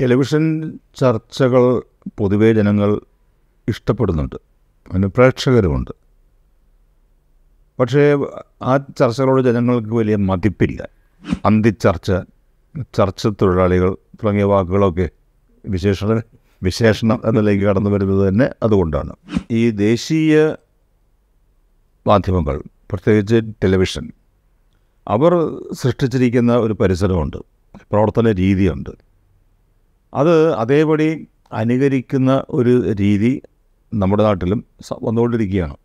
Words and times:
Television 0.00 0.72
ചർച്ചകൾ 0.96 1.82
പൊതുവേ 2.18 2.52
ജനങ്ങൾ 2.52 3.00
ഇഷ്ടപ്പെടുന്നുണ്ട്. 3.68 4.36
അതിന് 4.90 5.06
പ്രേക്ഷകരുമുണ്ട്. 5.06 5.90
പക്ഷേ 7.80 8.16
ആ 8.62 8.76
ചർച്ചകളോട് 8.76 9.42
ജനങ്ങൾക്ക് 9.42 9.88
വലിയ 9.88 10.16
മതിപ്പില്ല. 10.16 10.88
അന്തിച്ചർച്ച 11.44 12.12
ചർച്ച 12.94 13.26
തൊഴിലാളികൾ 13.26 13.94
തുടങ്ങിയ 13.94 14.44
വാക്കുകളൊക്കെ 14.44 15.10
വിശേഷ 15.66 16.04
വിശേഷണം 16.62 17.22
എന്നതിലേക്ക് 17.24 17.64
കടന്നു 17.64 17.90
വരുന്നത് 17.90 18.28
തന്നെ 18.28 18.50
അതുകൊണ്ടാണ്. 18.62 19.12
ഈ 19.50 19.70
ദേശീയ 19.70 20.48
മാധ്യമങ്ങൾ 22.06 22.62
പ്രത്യേകിച്ച് 22.90 23.40
ടെലിവിഷൻ 23.64 24.12
അവർ 25.08 25.60
സൃഷ്ടിച്ചിരിക്കുന്ന 25.72 26.56
ഒരു 26.56 26.72
പരിസരമുണ്ട് 26.72 27.36
പ്രവർത്തന 27.90 28.32
രീതിയുണ്ട്. 28.32 29.07
അത് 30.14 30.54
അതേപടി 30.54 31.28
അനുകരിക്കുന്ന 31.52 32.44
ഒരു 32.50 32.92
രീതി 32.92 33.42
നമ്മുടെ 33.94 34.22
നാട്ടിലും 34.22 34.64
വന്നുകൊണ്ടിരിക്കുകയാണ്. 35.02 35.76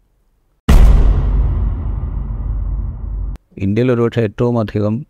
ഇന്ത്യയിൽ 3.57 3.91
ഒരുപക്ഷെ 3.91 4.21
ഏറ്റവും 4.21 4.59
അധികം 4.59 5.05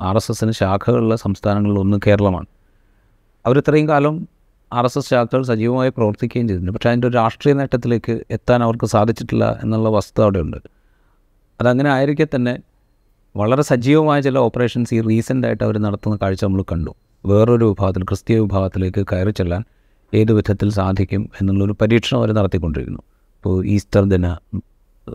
ആർ 0.00 0.16
എസ് 0.16 0.30
എസിന് 0.30 0.52
ശാഖകളുള്ള 0.52 1.16
സംസ്ഥാനങ്ങളിൽ 1.16 1.78
ഒന്ന് 1.78 1.98
കേരളമാണ്. 2.06 2.46
അവരിത്രയും 3.46 3.88
കാലം 3.88 4.28
ആർ 4.72 4.84
എസ് 4.84 4.98
എസ് 4.98 5.10
ശാഖകൾ 5.10 5.42
സജീവമായി 5.42 5.90
പ്രവർത്തിക്കുകയും 5.90 6.48
ചെയ്തിട്ടുണ്ട്. 6.48 6.72
പക്ഷേ 6.72 6.90
അതിന്റെ 6.90 7.08
ഒരു 7.08 7.14
രാഷ്ട്രീയ 7.14 7.54
നേട്ടത്തിലേക്ക് 7.54 8.24
എത്താൻ 8.30 8.62
അവർക്ക് 8.62 8.84
സാധിച്ചിട്ടില്ല 8.86 9.60
എന്നുള്ള 9.62 9.88
വസ്തുത 9.88 10.22
അവിടെയുണ്ട്. 10.22 10.56
അതങ്ങനെ 11.60 11.90
ആയിരിക്കെ 11.90 12.26
തന്നെ 12.36 12.58
വളരെ 13.36 13.62
സജീവമായ 13.62 14.20
ചില 14.20 14.38
ഓപ്പറേഷൻസ് 14.38 14.94
ഈ 14.94 15.00
റീസെന്റായിട്ട് 15.00 15.64
അവർ 15.64 15.78
നടത്തുന്ന 15.78 16.18
കാഴ്ച 16.22 16.44
നമ്മൾ 16.44 16.62
കണ്ടു. 16.62 16.94
വേറൊരു 17.26 17.64
വിഭാഗത്തിൽ 17.64 18.04
ക്രിസ്തീയ 18.04 18.38
വിഭാഗത്തിലേക്ക് 18.38 19.06
കയറി 19.12 19.30
ചെല്ലാൻ 19.30 19.64
ഏത് 20.14 20.32
വിധത്തിൽ 20.32 20.68
സാധിക്കും 20.70 21.30
എന്നുള്ളൊരു 21.40 21.72
പരീക്ഷണം 21.80 22.18
അവർ 22.18 22.32
നടത്തിക്കൊണ്ടിരിക്കുന്നു 22.32 23.02
ഇപ്പോൾ 23.36 23.66
ഈസ്റ്റർ 23.66 24.04
ദിന 24.04 24.36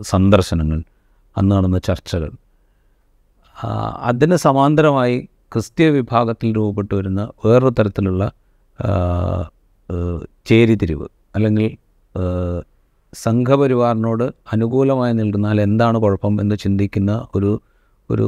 സന്ദർശനങ്ങൾ 0.02 0.82
അന്ന് 1.36 1.56
നടന്ന 1.56 1.78
ചർച്ചകൾ. 1.78 2.30
അതിന് 4.02 4.36
സമാന്തരമായി 4.36 5.28
ക്രിസ്തീയ 5.52 5.88
വിഭാഗത്തിൽ 5.88 6.56
രൂപപ്പെട്ടു 6.56 6.94
വരുന്ന 6.94 7.28
വേറൊരു 7.44 7.74
തരത്തിലുള്ള 7.78 8.32
ചേരിതിരിവ് 10.46 11.06
അല്ലെങ്കിൽ 11.34 11.72
സംഘപരിവാറിനോട് 13.14 14.24
അനുകൂലമായി 14.52 15.12
നിൽക്കുന്നാൽ 15.12 15.60
എന്താണ് 15.60 15.98
കുഴപ്പം 15.98 16.40
എന്ന് 16.40 16.56
ചിന്തിക്കുന്ന 16.56 17.26
ഒരു 17.34 17.60
ഒരു 18.10 18.26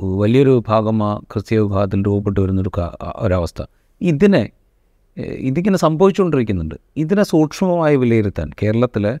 വലിയൊരു 0.00 0.62
ഭാഗം 0.68 1.02
ആ 1.02 1.18
ക്രിസ്തീയ 1.18 1.58
വിഭാഗത്തിൽ 1.58 2.02
രൂപപ്പെട്ടു 2.02 2.40
വരുന്നൊരു 2.40 2.70
ഒരവസ്ഥ. 3.16 3.62
ഇതിനെ 4.00 4.50
ഇതിങ്ങനെ 5.18 5.78
സംഭവിച്ചുകൊണ്ടിരിക്കുന്നുണ്ട്. 5.78 6.74
ഇതിനെ 6.96 7.22
സൂക്ഷ്മമായി 7.22 7.96
വിലയിരുത്താൻ 7.96 8.50
കേരളത്തിൽ 8.62 9.18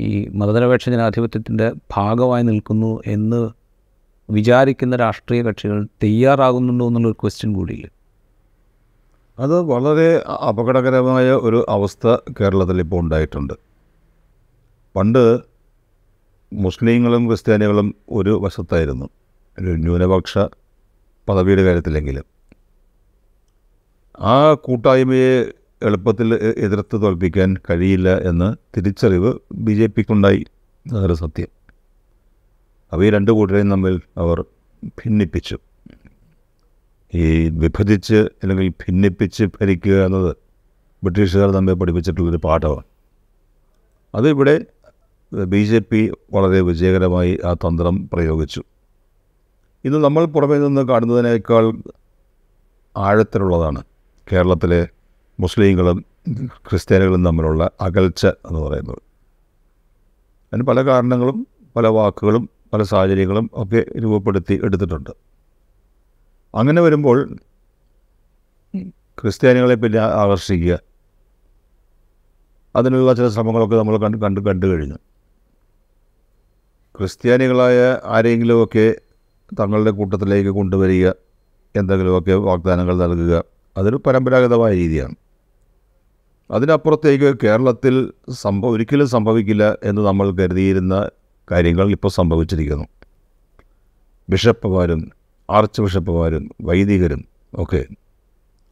ഈ 0.00 0.28
മതനിരപേക്ഷ 0.28 0.88
ജനാധിപത്യത്തിന്റെ 0.88 1.72
ഭാഗമായി 1.96 2.42
നിൽക്കുന്നു 2.42 3.02
എന്ന് 3.06 3.50
വിചാരിക്കുന്ന 4.30 4.96
രാഷ്ട്രീയ 4.96 5.42
കക്ഷികൾ 5.42 5.84
തയ്യാറാകുന്നുണ്ടോ 6.02 6.86
എന്നുള്ളൊരു 6.86 7.16
ക്വസ്റ്റ്യൻ 7.22 7.52
കൂടിയില്ല? 7.52 7.88
അത് 9.38 9.60
വളരെ 9.60 10.16
അപകടകരമായ 10.48 11.30
ഒരു 11.30 11.66
അവസ്ഥ 11.68 12.16
കേരളത്തിൽ 12.40 12.80
ഇപ്പോൾ 12.80 13.00
ഉണ്ടായിട്ടുണ്ട്. 13.00 13.54
പണ്ട് 14.96 15.38
മുസ്ലിങ്ങളും 16.52 17.26
ക്രിസ്ത്യാനികളും 17.26 17.94
ഒരു 18.10 18.40
വശത്തായിരുന്നു. 18.42 19.08
ന്യൂനപക്ഷ 19.60 20.38
പദവിയുടെ 21.28 21.64
കാര്യത്തിലെങ്കിലും. 21.64 22.24
ആ 24.20 24.54
കൂട്ടായ്മയെ 24.54 25.52
എളുപ്പത്തിൽ 25.82 26.34
എതിർത്ത് 26.34 27.02
തോൽപ്പിക്കാൻ 27.02 27.56
കഴിയില്ല 27.70 28.18
എന്ന് 28.18 28.56
തിരിച്ചറിവ് 28.76 29.34
ബി 29.52 29.72
ജെ 29.72 29.86
പിക്കുണ്ടായി. 29.86 30.44
അതൊരു 30.92 31.14
സത്യം. 31.14 31.46
അപ്പോൾ 32.92 33.04
ഈ 33.04 33.10
രണ്ട് 33.10 33.30
കൂട്ടരെയും 33.30 33.70
തമ്മിൽ 33.70 34.00
അവർ 34.16 34.44
ഭിന്നിപ്പിച്ചു. 34.84 35.58
ഈ 37.14 37.48
വിഭജിച്ച് 37.48 38.14
അല്ലെങ്കിൽ 38.14 38.68
ഭിന്നിപ്പിച്ച് 38.68 39.44
ഭരിക്കുക 39.44 40.04
എന്നത് 40.04 40.36
ബ്രിട്ടീഷുകാർ 41.04 41.50
നമ്മെ 41.50 41.72
പഠിപ്പിച്ചിട്ടുള്ളൊരു 41.72 42.36
പാഠമാണ്. 42.36 42.84
അതിവിടെ 44.14 44.66
ബി 45.44 45.64
ജെ 45.64 45.78
പി 45.78 46.12
വളരെ 46.32 46.60
വിജയകരമായി 46.60 47.38
ആ 47.44 47.54
തന്ത്രം 47.54 48.08
പ്രയോഗിച്ചു. 48.12 48.62
ഇത് 49.86 49.96
നമ്മൾ 50.04 50.22
പുറമേ 50.34 50.56
നിന്ന് 50.58 50.82
കാണുന്നതിനേക്കാൾ 50.90 51.64
ആഴത്തിലുള്ളതാണ് 52.96 53.80
കേരളത്തിലെ 54.32 54.80
മുസ്ലിങ്ങളും 55.40 55.98
ക്രിസ്ത്യാനികളും 56.68 57.24
തമ്മിലുള്ള 57.24 57.62
അകൽച്ച 57.86 58.26
എന്ന് 58.26 58.60
പറയുന്നത്. 58.66 59.00
അതിന് 60.48 60.64
പല 60.70 60.78
കാരണങ്ങളും 60.88 61.38
പല 61.76 61.86
വാക്കുകളും 61.96 62.44
പല 62.72 62.82
സാഹചര്യങ്ങളും 62.92 63.50
ഒക്കെ 63.62 63.80
രൂപപ്പെടുത്തി 64.02 64.54
എടുത്തിട്ടുണ്ട്. 64.66 65.12
അങ്ങനെ 66.54 66.80
വരുമ്പോൾ 66.86 67.18
ക്രിസ്ത്യാനികളെ 69.20 69.76
പിന്നെ 69.82 70.00
ആകർഷിക്കുക 70.22 70.74
അതിനുള്ള 72.76 73.12
ചില 73.18 73.28
ശ്രമങ്ങളൊക്കെ 73.28 73.76
നമ്മൾ 73.76 73.96
കണ്ട് 74.04 74.18
കണ്ട് 74.24 74.40
കണ്ടു 74.48 74.66
കഴിഞ്ഞു. 74.66 74.98
ക്രിസ്ത്യാനികളായ 76.98 77.78
ആരെങ്കിലുമൊക്കെ 78.16 78.86
തങ്ങളുടെ 79.54 79.90
കൂട്ടത്തിലേക്ക് 79.90 80.50
കൊണ്ടുവരിക 80.50 81.10
എന്തെങ്കിലുമൊക്കെ 81.76 82.32
വാഗ്ദാനങ്ങൾ 82.32 82.98
നൽകുക 82.98 83.44
അതൊരു 83.76 84.02
പരമ്പരാഗതമായ 84.06 84.74
രീതിയാണ്. 84.74 85.14
അതിനപ്പുറത്തേക്ക് 86.50 87.38
കേരളത്തിൽ 87.44 88.12
സംഭവ 88.30 88.70
ഒരിക്കലും 88.70 89.08
സംഭവിക്കില്ല 89.08 89.78
എന്ന് 89.82 90.02
നമ്മൾ 90.02 90.30
കരുതിയിരുന്ന 90.30 91.10
കാര്യങ്ങൾ 91.50 91.90
ഇപ്പോൾ 91.90 92.08
സംഭവിച്ചിരിക്കുന്നു. 92.08 92.84
ബിഷപ്പുമാരും 94.28 95.12
ആർച്ച് 95.50 95.82
ബിഷപ്പുമാരും 95.82 96.50
വൈദികരും 96.60 97.24
ഒക്കെ 97.54 97.84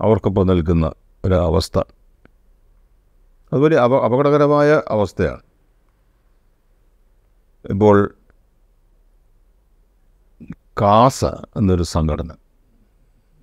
അവർക്കൊപ്പം 0.01 0.47
നിൽക്കുന്ന 0.47 0.93
ഒരു 1.25 1.35
അവസ്ഥ. 1.35 1.79
അതുപോലെ 3.53 3.77
അപ 3.77 3.95
അപകടകരമായ 3.95 4.83
അവസ്ഥയാണ്. 4.89 5.41
ഇപ്പോൾ 7.71 8.15
കാസ 10.81 11.25
എന്നൊരു 11.59 11.83
സംഘടന. 11.83 12.31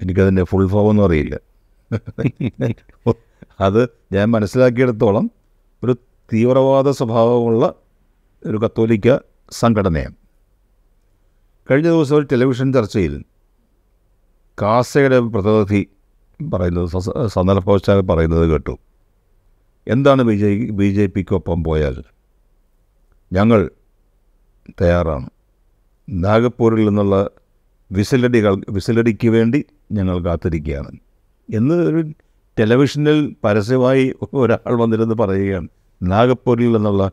എനിക്കതിന്റെ 0.02 0.44
ഫുൾ 0.44 0.68
ഫോം 0.68 0.88
ഒന്നും 0.90 1.06
അറിയില്ല. 1.06 1.36
അത് 3.60 3.82
ഞാൻ 4.12 4.26
മനസ്സിലാക്കിയെടുത്തോളം 4.32 5.32
ഒരു 5.84 5.94
തീവ്രവാദ 6.34 6.90
സ്വഭാവമുള്ള 6.90 7.74
ഒരു 8.46 8.58
കത്തോലിക്ക 8.58 9.18
സംഘടനയാണ്. 9.52 10.16
കഴിഞ്ഞ 11.72 11.88
ദിവസം 11.88 12.16
ഒരു 12.16 12.26
ടെലിവിഷൻ 12.32 12.74
ചർച്ചയിൽ 12.74 13.24
കാസയുടെ 14.62 15.20
പ്രതിനിധി 15.20 15.82
പറയുന്നത് 16.54 16.88
സന്ദർഭവശാൽ 17.28 18.02
പറയുന്നത് 18.02 18.46
കേട്ടു. 18.50 18.78
എന്താണ് 19.88 20.22
ബി 20.22 20.36
ജെ 20.36 20.50
ബി 20.80 20.90
ജെ 20.94 21.06
പിക്കൊപ്പം 21.06 21.64
പോയാൽ 21.64 22.04
ഞങ്ങൾ 23.34 23.70
തയ്യാറാണ്. 24.82 25.30
നാഗപ്പൂരിൽ 26.12 26.86
നിന്നുള്ള 26.86 27.30
വിസിലടികൾ 27.92 28.64
വിസിലടിക്ക് 28.70 29.28
വേണ്ടി 29.28 29.66
ഞങ്ങൾ 29.92 30.20
കാത്തിരിക്കുകയാണ്. 30.20 30.92
എന്ന് 31.54 31.76
ഒരു 31.76 32.12
ടെലിവിഷനിൽ 32.60 33.36
പരസ്യമായി 33.44 34.14
ഒരാൾ 34.34 34.74
വന്നിരുന്ന് 34.74 35.16
പറയുകയാണ് 35.16 35.68
നാഗപ്പൂരിൽ 36.04 36.72
നിന്നുള്ള 36.72 37.12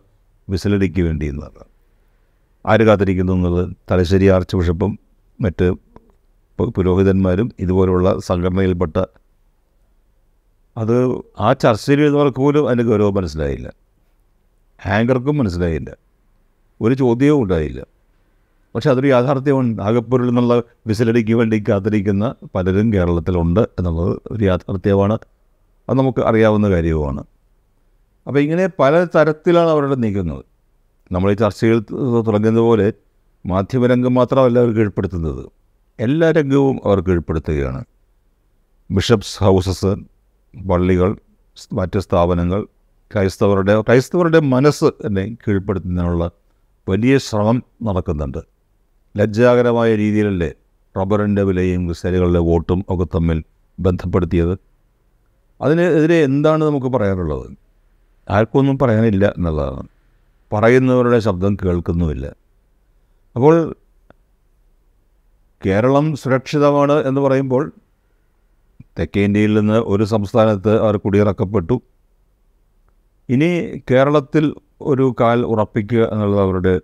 വിസിലടിക്ക് 0.48 1.02
വേണ്ടി 1.02 1.26
എന്നാണ്. 1.26 1.64
ആര് 2.66 2.80
കാത്തിരിക്കുന്നു 2.80 3.32
എന്നുള്ളത് 3.32 3.76
തലശ്ശേരി 3.90 4.26
ആർച്ച് 4.26 4.56
ബിഷപ്പും 4.56 4.98
മറ്റ് 5.40 5.72
പുരോഹിതന്മാരും 6.64 7.52
ഇതുപോലുള്ള 7.58 8.18
സംഘടനയിൽപ്പെട്ട 8.18 9.04
അത് 10.76 11.22
ആ 11.40 11.52
ചർച്ചയിൽ 11.52 12.00
ഇരുന്നവർക്ക് 12.00 12.36
പോലും 12.36 12.66
അതിന്റെ 12.66 12.84
ഗൗരവം 12.84 13.14
മനസ്സിലായില്ല. 13.14 13.72
ആങ്കർക്കും 14.86 15.38
മനസ്സിലായില്ല. 15.38 15.96
ഒരു 16.80 16.94
ചോദ്യവും 16.94 17.42
ഉണ്ടായില്ല. 17.42 17.97
പക്ഷെ 18.74 18.90
അതൊരു 18.90 19.06
യാഥാർത്ഥ്യമാണ് 19.06 19.78
നാഗപ്പൂരിൽ 19.78 20.26
നിന്നുള്ള 20.26 20.62
വിസിലടിക്ക് 20.86 21.34
വേണ്ടി 21.34 21.64
കാത്തിരിക്കുന്ന 21.68 22.34
പലരും 22.54 22.92
കേരളത്തിലുണ്ട് 22.92 23.60
എന്നുള്ളത് 23.60 24.20
ഒരു 24.30 24.44
യാഥാർത്ഥ്യമാണ്. 24.44 25.18
അത് 25.88 25.98
നമുക്ക് 25.98 26.20
അറിയാവുന്ന 26.20 26.70
കാര്യവുമാണ്. 26.70 27.24
അപ്പോൾ 28.26 28.40
ഇങ്ങനെ 28.40 28.68
പല 28.78 29.04
തരത്തിലാണ് 29.04 29.68
അവരുടെ 29.68 29.94
നീക്കുന്നത് 29.94 30.44
നമ്മൾ 31.12 31.30
ഈ 31.30 31.34
ചർച്ചയിൽ 31.34 31.80
തുടങ്ങുന്ന 32.26 32.60
പോലെ 32.60 32.92
മാധ്യമരംഗം 33.46 34.14
മാത്രമല്ല 34.14 34.58
അവർ 34.58 34.70
കീഴ്പ്പെടുത്തുന്നത്. 34.74 35.46
എല്ലാ 36.00 36.30
രംഗവും 36.30 36.80
അവർ 36.84 37.00
കീഴ്പ്പെടുത്തുകയാണ്. 37.00 37.84
ബിഷപ്സ് 38.90 39.38
ഹൗസസ് 39.38 39.96
പള്ളികൾ 40.70 41.16
മറ്റ് 41.72 41.98
സ്ഥാപനങ്ങൾ 41.98 42.66
ക്രൈസ്തവരുടെ 43.14 43.80
ക്രൈസ്തവരുടെ 43.80 44.40
മനസ്സ് 44.40 44.84
എന്നെ 44.84 45.36
കീഴ്പ്പെടുത്തുന്നതിനുള്ള 45.48 46.30
വലിയ 46.88 47.18
ശ്രമം 47.18 47.62
നടക്കുന്നുണ്ട്. 47.82 48.57
ലജ്ജാകരമായ 49.16 49.96
രീതിയിലല്ലേ 49.96 50.52
റബ്ബറിന്റെ 50.96 51.42
വിലയും 51.42 51.84
ക്രിസ്ത്യാനികളുടെ 51.84 52.38
വോട്ടും 52.38 52.84
ഒക്കെ 52.88 53.04
തമ്മിൽ 53.04 53.44
ബന്ധപ്പെടുത്തിയത്? 53.80 54.58
അതിനെതിരെ 55.60 56.14
എന്താണ് 56.14 56.64
നമുക്ക് 56.64 56.86
പറയാനുള്ളത്? 56.86 57.50
ആർക്കൊന്നും 58.30 58.78
പറയാനില്ല 58.78 59.34
എന്നുള്ളതാണ്. 59.38 59.88
പറയുന്നവരുടെ 60.52 61.18
ശബ്ദം 61.18 61.56
കേൾക്കുന്നുമില്ല. 61.64 62.26
അപ്പോൾ 63.36 63.76
കേരളം 65.66 66.16
സുരക്ഷിതമാണ് 66.16 66.92
എന്ന് 66.92 67.20
പറയുമ്പോൾ 67.20 67.72
തെക്കേ 68.98 69.24
ഇന്ത്യയിൽ 69.24 69.54
നിന്ന് 69.54 69.74
ഒരു 69.74 70.04
സംസ്ഥാനത്ത് 70.04 70.80
അവർ 70.80 70.96
കുടിയിറക്കപ്പെട്ടു. 70.96 71.82
ഇനി 73.28 73.82
കേരളത്തിൽ 73.90 74.54
ഒരു 74.80 75.14
കാൽ 75.20 75.42
ഉറപ്പിക്കുക 75.42 76.12
എന്നുള്ളത് 76.12 76.40
അവരുടെ 76.40 76.80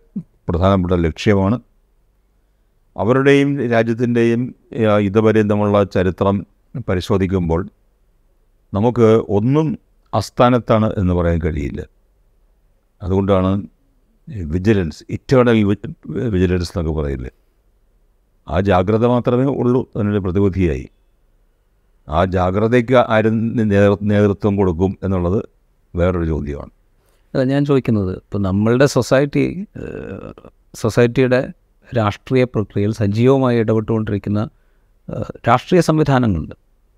പ്രധാനപ്പെട്ട 0.48 1.00
ലക്ഷ്യമാണ്. 1.00 1.60
അവരുടെയും 2.96 3.50
രാജ്യത്തിന്റെയും 3.70 4.42
ഇതുപര്യന്തമുള്ള 5.00 5.84
ചരിത്രം 5.84 6.46
പരിശോധിക്കുമ്പോൾ 6.88 7.68
നമുക്ക് 8.74 9.08
ഒന്നും 9.28 9.78
അസ്ഥാനത്താണ് 10.14 10.92
എന്ന് 10.98 11.14
പറയാൻ 11.14 11.38
കഴിയില്ല. 11.44 11.80
അതുകൊണ്ടാണ് 13.02 13.50
വിജിലൻസ് 14.44 15.04
ഇറ്റേണൽ 15.10 15.58
വിജിലൻസ് 16.06 16.70
എന്നൊക്കെ 16.70 17.00
പറയില്ലേ? 17.00 17.30
ആ 18.48 18.60
ജാഗ്രത 18.60 19.06
മാത്രമേ 19.06 19.44
ഉള്ളൂ 19.44 19.80
അതിനൊരു 19.96 20.18
പ്രതിവിധിയായി. 20.18 20.86
ആ 22.08 22.24
ജാഗ്രതയ്ക്ക് 22.24 22.96
ആരും 23.08 23.36
നേതൃത്വം 24.02 24.56
കൊടുക്കും 24.56 24.98
എന്നുള്ളത് 25.02 25.40
വേറൊരു 25.96 26.26
ചോദ്യമാണ്. 26.26 26.72
അല്ല 27.34 27.44
ഞാൻ 27.44 27.64
ചോദിക്കുന്നത് 27.64 28.16
ഇപ്പോൾ 28.16 28.38
നമ്മളുടെ 28.38 28.86
സൊസൈറ്റി 28.86 29.44
സൊസൈറ്റിയുടെ 30.74 31.40
രാഷ്ട്രീയ 31.96 32.44
പ്രക്രിയയിൽ 32.44 32.92
സജീവമായി 32.92 33.58
ഇടപെട്ടുകൊണ്ടിരിക്കുന്ന 33.58 34.48
രാഷ്ട്രീയ 35.48 35.80
സംവിധാനങ്ങളുണ്ട്. 35.80 36.54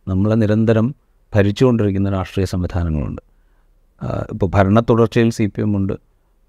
നമ്മളെ 0.09 0.35
നിരന്തരം 0.35 0.95
ഭരിച്ചുകൊണ്ടിരിക്കുന്ന 1.35 2.11
രാഷ്ട്രീയ 2.11 2.47
സംവിധാനങ്ങളുണ്ട്. 2.47 3.23
ഇപ്പോൾ 4.33 4.47
ഭരണ 4.47 4.81
തുടർച്ചയിൽ 4.81 5.31
സി 5.31 5.47
പി 5.47 5.61
എം 5.61 5.77
ഉണ്ട്. 5.77 5.93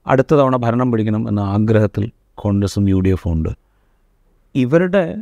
അടുത്ത 0.08 0.34
തവണ 0.34 0.56
ഭരണം 0.56 0.92
പിടിക്കണം 0.92 1.30
എന്ന 1.30 1.40
ആഗ്രഹത്തിൽ 1.40 2.12
കോൺഗ്രസും 2.36 2.90
യു 2.90 3.00
ഡി 3.00 3.10
എഫും 3.10 3.32
ഉണ്ട്. 3.32 3.50
ഇവരുടെ 4.56 5.16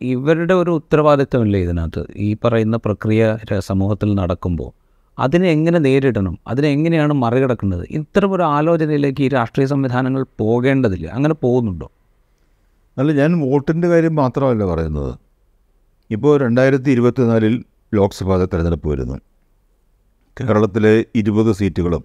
ഇവരുടെ 0.00 0.54
ഒരു 0.54 0.70
ഉത്തരവാദിത്വമില്ലേ 0.70 1.60
ഇതിനകത്ത്? 1.60 2.06
ഈ 2.16 2.36
പറയുന്ന 2.44 2.76
പ്രക്രിയ 2.76 3.38
സമൂഹത്തിൽ 3.58 4.14
നടക്കുമ്പോൾ 4.14 4.70
അതിനെ 5.18 5.48
എങ്ങനെ 5.48 5.78
നേരിടണം? 5.78 6.38
അതിനെ 6.48 6.68
എങ്ങനെയാണ് 6.68 7.12
മറികടക്കുന്നത് 7.12 7.86
ഇത്തരം 7.90 8.32
ഒരു 8.32 8.42
ആലോചനയിലേക്ക് 8.42 9.22
ഈ 9.22 9.28
രാഷ്ട്രീയ 9.28 9.66
സംവിധാനങ്ങൾ 9.66 10.26
പോകേണ്ടതില്ല. 10.38 11.08
അങ്ങനെ 11.08 11.34
പോകുന്നുണ്ടോ? 11.34 11.90
അല്ല 12.98 13.12
ഞാൻ 13.12 13.32
വോട്ടിന്റെ 13.40 13.88
കാര്യം 13.88 14.14
മാത്രമല്ല 14.14 14.64
പറയുന്നത്. 14.64 15.18
ഇപ്പോൾ 16.10 16.40
രണ്ടായിരത്തി 16.40 16.90
ഇരുപത്തിനാലിൽ 16.90 17.64
ലോക്സഭാ 17.94 18.36
തെരഞ്ഞെടുപ്പ് 18.44 18.88
വരുന്നു. 18.88 19.16
കേരളത്തിലെ 20.40 21.04
ഇരുപത് 21.14 21.52
സീറ്റുകളും 21.52 22.04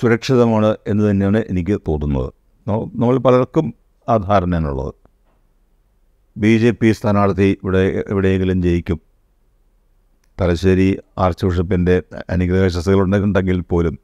സുരക്ഷിതമാണ് 0.00 0.76
എന്ന് 0.86 1.10
തന്നെയാണ് 1.10 1.44
എനിക്ക് 1.50 1.80
തോന്നുന്നത്. 1.88 2.32
നമ്മൾ 2.94 3.18
പലർക്കും 3.18 3.74
ആ 4.08 4.16
ധാരണയാണുള്ളത് 4.16 4.94
ബി 6.38 6.58
ജെ 6.58 6.70
പി 6.70 6.92
സ്ഥാനാർത്ഥി 6.92 7.58
ഇവിടെ 7.62 8.04
എവിടെയെങ്കിലും 8.10 8.62
ജയിക്കും. 8.62 9.00
തലശ്ശേരി 10.40 10.98
ആർച്ച് 11.18 11.46
ബിഷപ്പിന്റെ 11.46 12.02
അനുഗ്രഹ 12.30 12.66
പോലും 13.70 13.98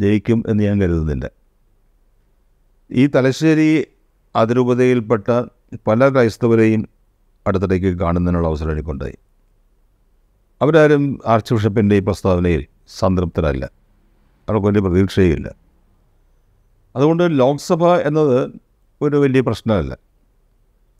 ജയിക്കും 0.00 0.44
എന്ന് 0.48 0.64
ഞാൻ 0.64 0.80
കരുതുന്നില്ല. 0.82 1.30
ഈ 2.90 3.06
തലശ്ശേരി 3.06 3.86
അതിരൂപതയിൽപ്പെട്ട 4.38 5.44
പല 5.86 6.08
ക്രൈസ്തവരെയും 6.08 6.88
അടുത്തിടയ്ക്ക് 7.46 7.98
കാണുന്നതിനുള്ള 7.98 8.48
അവസരം 8.48 8.72
എനിക്കുണ്ടായി. 8.72 9.14
അവരാരും 10.62 11.20
ആർച്ച് 11.26 11.54
ബിഷപ്പിന്റെ 11.54 11.96
ഈ 11.96 11.98
പ്രസ്താവനയിൽ 11.98 12.66
സംതൃപ്തരല്ല. 12.98 13.70
അവർക്ക് 14.48 14.66
വലിയ 14.66 14.80
പ്രതീക്ഷയുമില്ല 14.80 15.54
അതുകൊണ്ട് 16.96 17.38
ലോക്സഭ 17.38 17.86
എന്നത് 17.86 18.50
ഒരു 19.02 19.16
വലിയ 19.16 19.40
പ്രശ്നമല്ല. 19.40 19.98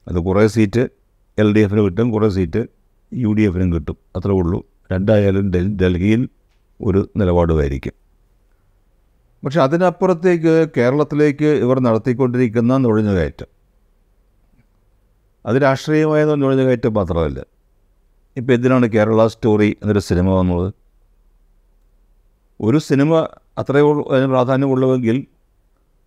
അത് 0.09 0.19
കുറേ 0.19 0.47
സീറ്റ് 0.47 0.89
എൽ 1.39 1.55
ഡി 1.55 1.61
എഫിന് 1.61 1.81
കിട്ടും 1.81 2.11
കുറേ 2.11 2.29
സീറ്റ് 2.29 2.67
യു 3.15 3.29
ഡി 3.29 3.43
എഫിനും 3.43 3.73
കിട്ടും. 3.73 3.97
അത്രേ 4.17 4.33
ഉള്ളൂ. 4.33 4.67
രണ്ടായാലും 4.93 5.51
ഡൽ- 5.51 5.77
ഡൽഹിയിൽ 5.77 6.29
ഒരു 6.83 7.11
നിലപാടുമായിരിക്കും. 7.17 8.08
പക്ഷെ 9.45 9.61
അതിനപ്പുറത്തേക്ക് 9.61 10.55
കേരളത്തിലേക്ക് 10.77 11.45
ഇവർ 11.45 11.79
നടത്തിക്കൊണ്ടിരിക്കുന്ന 11.81 12.77
നുഴഞ്ഞുകയറ്റം. 12.77 13.47
അത് 15.47 15.57
രാഷ്ട്രീയമായ 15.63 16.25
നുഴഞ്ഞുകയറ്റം 16.25 16.95
മാത്രമല്ല. 16.95 17.45
ഇപ്പോൾ 18.37 18.53
എന്തിനാണ് 18.53 18.87
കേരള 18.87 19.27
സ്റ്റോറി 19.27 19.77
എന്നൊരു 19.83 19.99
സിനിമ 19.99 20.29
വന്നത്? 20.31 20.75
ഒരു 22.61 22.79
സിനിമ 22.79 23.29
അത്രയോ 23.59 23.89
അതിന് 24.11 25.23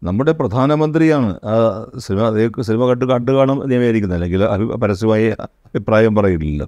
നമ്മുടെ 0.04 0.32
പ്രധാനമന്ത്രിയാണ് 0.32 1.40
ആ 1.46 1.56
സിനിമ 1.98 2.30
സിനിമ 2.62 2.86
കണ്ട് 2.90 3.06
കണ്ടു 3.06 3.32
കാണും 3.32 3.60
വിചാരിക്കുന്നത്. 3.60 4.18
അല്ലെങ്കിൽ 4.18 4.44
അഭി 4.44 4.66
പരസ്യമായി 4.66 5.28
അഭിപ്രായം 5.30 6.16
പറയില്ലല്ലോ 6.16 6.68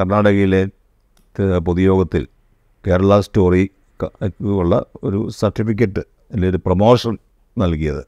കർണാടകയിലെ 0.00 0.66
പൊതുയോഗത്തിൽ 1.58 2.26
കേരള 2.86 3.20
സ്റ്റോറി 3.20 3.70
ഉള്ള 4.40 4.84
ഒരു 5.04 5.28
സർട്ടിഫിക്കറ്റ് 5.28 6.00
അല്ലെങ്കിൽ 6.00 6.50
ഒരു 6.50 6.56
പ്രൊമോഷൻ 6.56 7.18
നൽകിയത്. 7.58 8.06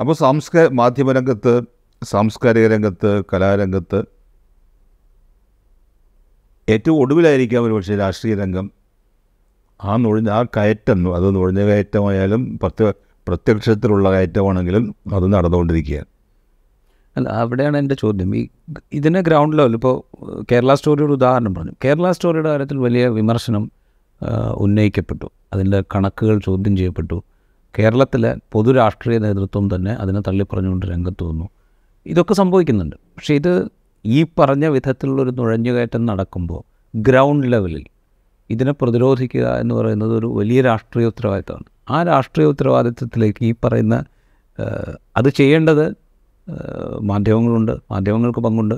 അപ്പോൾ 0.00 0.12
സാംസ്കാര 0.12 0.68
മാധ്യമരംഗത്ത് 0.68 1.62
സാംസ്കാരിക 2.02 2.66
രംഗത്ത് 2.66 3.22
കലാരംഗത്ത് 3.32 4.04
ഏറ്റവും 6.68 6.98
ഒടുവിലായിരിക്കാം 6.98 7.64
ഒരു 7.64 7.72
പക്ഷേ 7.72 7.96
രാഷ്ട്രീയ 7.96 8.34
രംഗം. 8.34 8.70
ആ 9.84 9.96
നുഴഞ്ഞ 9.96 10.30
ആ 10.30 10.42
കയറ്റം 10.42 11.16
അത് 11.16 11.34
നുഴഞ്ഞ 11.34 11.60
കയറ്റമായാലും 11.62 12.58
പ്രത്യ 12.58 12.92
പ്രത്യക്ഷത്തിലുള്ള 13.28 14.10
കയറ്റമാണെങ്കിലും 14.10 14.94
അത് 15.14 15.32
നടന്നുകൊണ്ടിരിക്കുകയാണ്. 15.32 16.06
അല്ല 17.16 17.28
അവിടെയാണ് 17.28 17.76
എന്റെ 17.76 17.94
ചോദ്യം. 17.94 18.36
ഈ 18.36 18.48
ഇതിന്റെ 18.92 19.20
ഗ്രൗണ്ട് 19.20 19.58
ലെവൽ 19.58 19.74
ഇപ്പോൾ 19.74 20.44
കേരള 20.52 20.74
സ്റ്റോറിയുടെ 20.74 21.12
ഉദാഹരണം 21.12 21.54
പറഞ്ഞു. 21.54 21.72
കേരള 21.84 22.10
സ്റ്റോറിയുടെ 22.10 22.48
കാര്യത്തിൽ 22.48 22.78
വലിയ 22.78 23.08
വിമർശനം 23.08 23.72
ഉന്നയിക്കപ്പെട്ടു. 24.54 25.30
അതിന്റെ 25.52 25.80
കണക്കുകൾ 25.94 26.38
ചോദ്യം 26.38 26.76
ചെയ്യപ്പെട്ടു. 26.76 27.22
കേരളത്തിലെ 27.78 28.36
പൊതു 28.52 28.72
രാഷ്ട്രീയ 28.72 29.18
നേതൃത്വം 29.18 29.74
തന്നെ 29.74 29.92
അതിനെ 29.92 30.20
തള്ളിപ്പറഞ്ഞുകൊണ്ട് 30.20 30.86
രംഗത്ത് 30.86 31.24
വന്നു. 31.24 31.48
ഇതൊക്കെ 32.06 32.34
സംഭവിക്കുന്നുണ്ട്. 32.34 32.96
പക്ഷേ 32.96 33.34
ഇത് 33.34 33.68
ഈ 34.04 34.26
പറഞ്ഞ 34.38 34.66
വിധത്തിലുള്ളൊരു 34.66 35.30
നുഴഞ്ഞുകയറ്റം 35.30 36.06
നടക്കുമ്പോൾ 36.06 36.62
ഗ്രൗണ്ട് 36.94 37.52
ലെവലിൽ 37.52 37.84
ഇതിനെ 38.50 38.72
പ്രതിരോധിക്കുക 38.72 39.46
എന്ന് 39.60 39.74
പറയുന്നത് 39.74 40.12
ഒരു 40.18 40.26
വലിയ 40.26 40.60
രാഷ്ട്രീയ 40.62 41.06
ഉത്തരവാദിത്തമാണ്. 41.06 41.64
ആ 41.90 42.02
രാഷ്ട്രീയ 42.02 42.46
ഉത്തരവാദിത്തത്തിലേക്ക് 42.46 43.44
ഈ 43.44 43.54
പറയുന്ന 43.64 44.04
അത് 45.16 45.28
ചെയ്യേണ്ടത് 45.28 45.94
മാധ്യമങ്ങളുണ്ട്. 47.00 47.72
മാധ്യമങ്ങൾക്ക് 47.90 48.40
പങ്കുണ്ട്. 48.40 48.74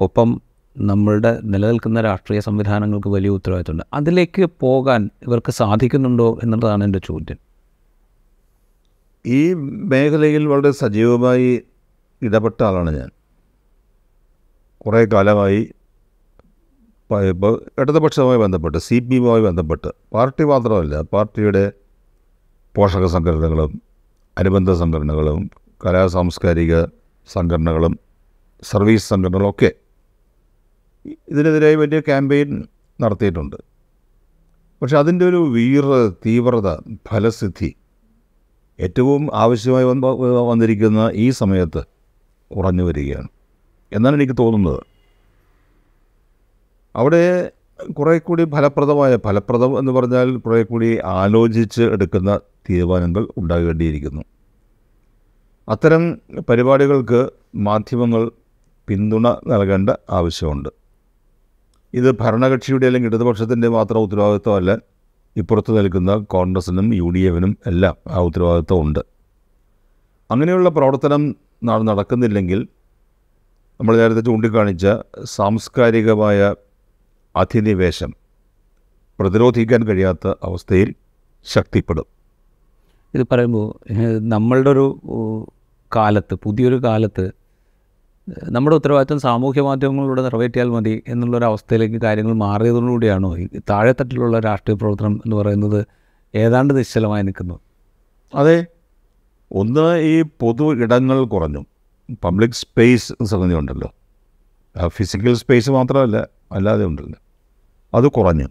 ഒപ്പം 0.00 0.40
നമ്മളുടെ 0.76 1.40
നിലനിൽക്കുന്ന 1.42 2.00
രാഷ്ട്രീയ 2.00 2.40
സംവിധാനങ്ങൾക്ക് 2.40 3.08
വലിയ 3.08 3.30
ഉത്തരവാദിത്തമുണ്ട്. 3.30 3.86
അതിലേക്ക് 3.94 4.44
പോകാൻ 4.60 5.10
ഇവർക്ക് 5.26 5.52
സാധിക്കുന്നുണ്ടോ 5.52 6.38
എന്നുള്ളതാണ് 6.42 6.84
എന്റെ 6.84 6.98
ചോദ്യം. 6.98 7.38
ഈ 9.24 9.54
മേഖലയിൽ 9.92 10.46
വളരെ 10.46 10.70
സജീവമായി 10.70 11.50
ഇടപെട്ട 12.22 12.62
ആളാണ് 12.62 12.90
ഞാൻ. 12.98 13.10
കുറേ 14.84 15.06
കാലമായി 15.12 15.60
ഇടതുപക്ഷവുമായി 17.80 18.38
ബന്ധപ്പെട്ട് 18.38 18.78
സി 18.78 18.98
പി 18.98 19.14
എമ്മുമായി 19.14 19.42
ബന്ധപ്പെട്ട് 19.42 19.88
പാർട്ടി 20.14 20.44
മാത്രമല്ല 20.44 21.00
പാർട്ടിയുടെ 21.14 21.72
പോഷക 22.76 23.06
സംഘടനകളും 23.06 23.82
അനുബന്ധ 24.38 24.72
സംഘടനകളും 24.72 25.50
കലാ 25.86 26.06
സാംസ്കാരിക 26.06 26.74
സംഘടനകളും 27.28 27.98
സർവീസ് 28.62 29.08
സംഘടനകളും 29.08 29.70
ഒക്കെ 31.06 31.16
ഇതിനെതിരായി 31.28 31.74
വലിയ 31.74 32.00
ക്യാമ്പയിൻ 32.00 32.64
നടത്തിയിട്ടുണ്ട്. 33.00 33.56
പക്ഷെ 34.82 34.98
അതിന്റെ 34.98 35.28
ഒരു 35.28 35.36
വീർ 35.36 36.14
തീവ്രത 36.26 36.76
ഫലസിദ്ധി 37.08 37.74
ഏറ്റവും 38.80 39.30
ആവശ്യമായി 39.34 39.84
വന്ന 39.84 40.06
വന്നിരിക്കുന്ന 40.50 41.10
ഈ 41.14 41.30
സമയത്ത് 41.30 41.82
കുറഞ്ഞു 42.56 42.82
വരികയാണ്. 42.82 43.28
എന്നാണ് 43.92 44.16
എനിക്ക് 44.16 44.32
തോന്നുന്നത്. 44.38 44.82
അവിടെ 46.96 47.50
കുറേ 47.98 48.18
കൂടി 48.18 48.50
ഫലപ്രദമായ 48.50 49.16
ഫലപ്രദം 49.16 49.78
എന്ന് 49.78 49.92
പറഞ്ഞാൽ 49.92 50.36
കുറേ 50.36 50.62
കൂടി 50.62 50.98
ആലോചിച്ച് 51.04 51.82
എടുക്കുന്ന 51.82 52.40
തീരുമാനങ്ങൾ 52.70 53.28
ഉണ്ടാകേണ്ടിയിരിക്കുന്നു. 53.36 54.22
അത്തരം 55.68 56.20
പരിപാടികൾക്ക് 56.48 57.30
മാധ്യമങ്ങൾ 57.54 58.30
പിന്തുണ 58.88 59.28
നൽകേണ്ട 59.28 59.90
ആവശ്യമുണ്ട്. 60.10 60.81
ഇത് 61.94 62.08
ഭരണകക്ഷിയുടെ 62.20 62.86
അല്ലെങ്കിൽ 62.88 63.10
ഇടതുപക്ഷത്തിന്റെ 63.10 63.68
മാത്രം 63.68 64.00
ഉത്തരവാദിത്വമല്ല 64.06 64.70
ഇപ്പുറത്ത് 65.36 65.72
നിൽക്കുന്ന 65.78 66.12
കോൺഗ്രസിനും 66.34 66.86
യു 67.00 67.06
ഡി 67.14 67.20
എഫിനും 67.28 67.52
എല്ലാം 67.66 67.96
ആ 68.08 68.20
ഉത്തരവാദിത്വം 68.28 68.80
ഉണ്ട്. 68.84 69.02
അങ്ങനെയുള്ള 70.30 70.68
പ്രവർത്തനം 70.68 71.22
നടക്കുന്നില്ലെങ്കിൽ 71.90 72.60
നമ്മൾ 73.80 73.94
നേരത്തെ 74.00 74.20
ചൂണ്ടിക്കാണിച്ച 74.20 74.86
സാംസ്കാരികമായ 75.36 76.40
അധിനിവേശം 77.34 78.10
പ്രതിരോധിക്കാൻ 79.18 79.80
കഴിയാത്ത 79.88 80.26
അവസ്ഥയിൽ 80.48 80.90
ശക്തിപ്പെടും. 81.46 82.06
ഇത് 83.14 83.24
പറയുമ്പോൾ 83.30 83.66
നമ്മളുടെ 84.34 84.70
ഒരു 84.70 84.86
കാലത്ത് 85.92 86.34
പുതിയൊരു 86.44 86.78
കാലത്ത് 86.84 87.24
നമ്മുടെ 88.28 88.76
ഉത്തരവാദിത്വം 88.76 89.20
സാമൂഹ്യ 89.20 89.60
മാധ്യമങ്ങളിലൂടെ 89.60 90.22
നിറവേറ്റിയാൽ 90.22 90.70
മതി 90.70 91.02
എന്നുള്ളൊരവസ്ഥയിലേക്ക് 91.08 92.00
കാര്യങ്ങൾ 92.00 92.32
മാറിയതോടുകൂടിയാണോ 92.32 93.38
ഈ 93.38 93.48
താഴെത്തട്ടിലുള്ള 93.70 94.38
രാഷ്ട്രീയ 94.38 94.76
പ്രവർത്തനം 94.76 95.20
എന്ന് 95.24 95.36
പറയുന്നത് 95.36 95.86
ഏതാണ്ട് 96.34 96.78
നിശ്ചലമായി 96.78 97.22
നിൽക്കുന്നു 97.22 97.60
അതെ. 98.34 98.66
ഒന്ന് 99.52 99.98
ഈ 99.98 100.22
പൊതു 100.22 100.74
ഇടങ്ങൾ 100.74 101.24
കുറഞ്ഞു. 101.24 101.64
പബ്ലിക് 102.24 102.50
സ്പേസ് 102.50 103.24
സംഗതി 103.24 103.54
ഉണ്ടല്ലോ. 103.54 103.92
ഫിസിക്കൽ 104.86 105.34
സ്പേസ് 105.34 105.70
മാത്രമല്ല 105.70 106.28
അല്ലാതെ 106.52 106.84
ഉണ്ടല്ലോ. 106.84 107.18
അത് 107.94 108.08
കുറഞ്ഞു. 108.08 108.48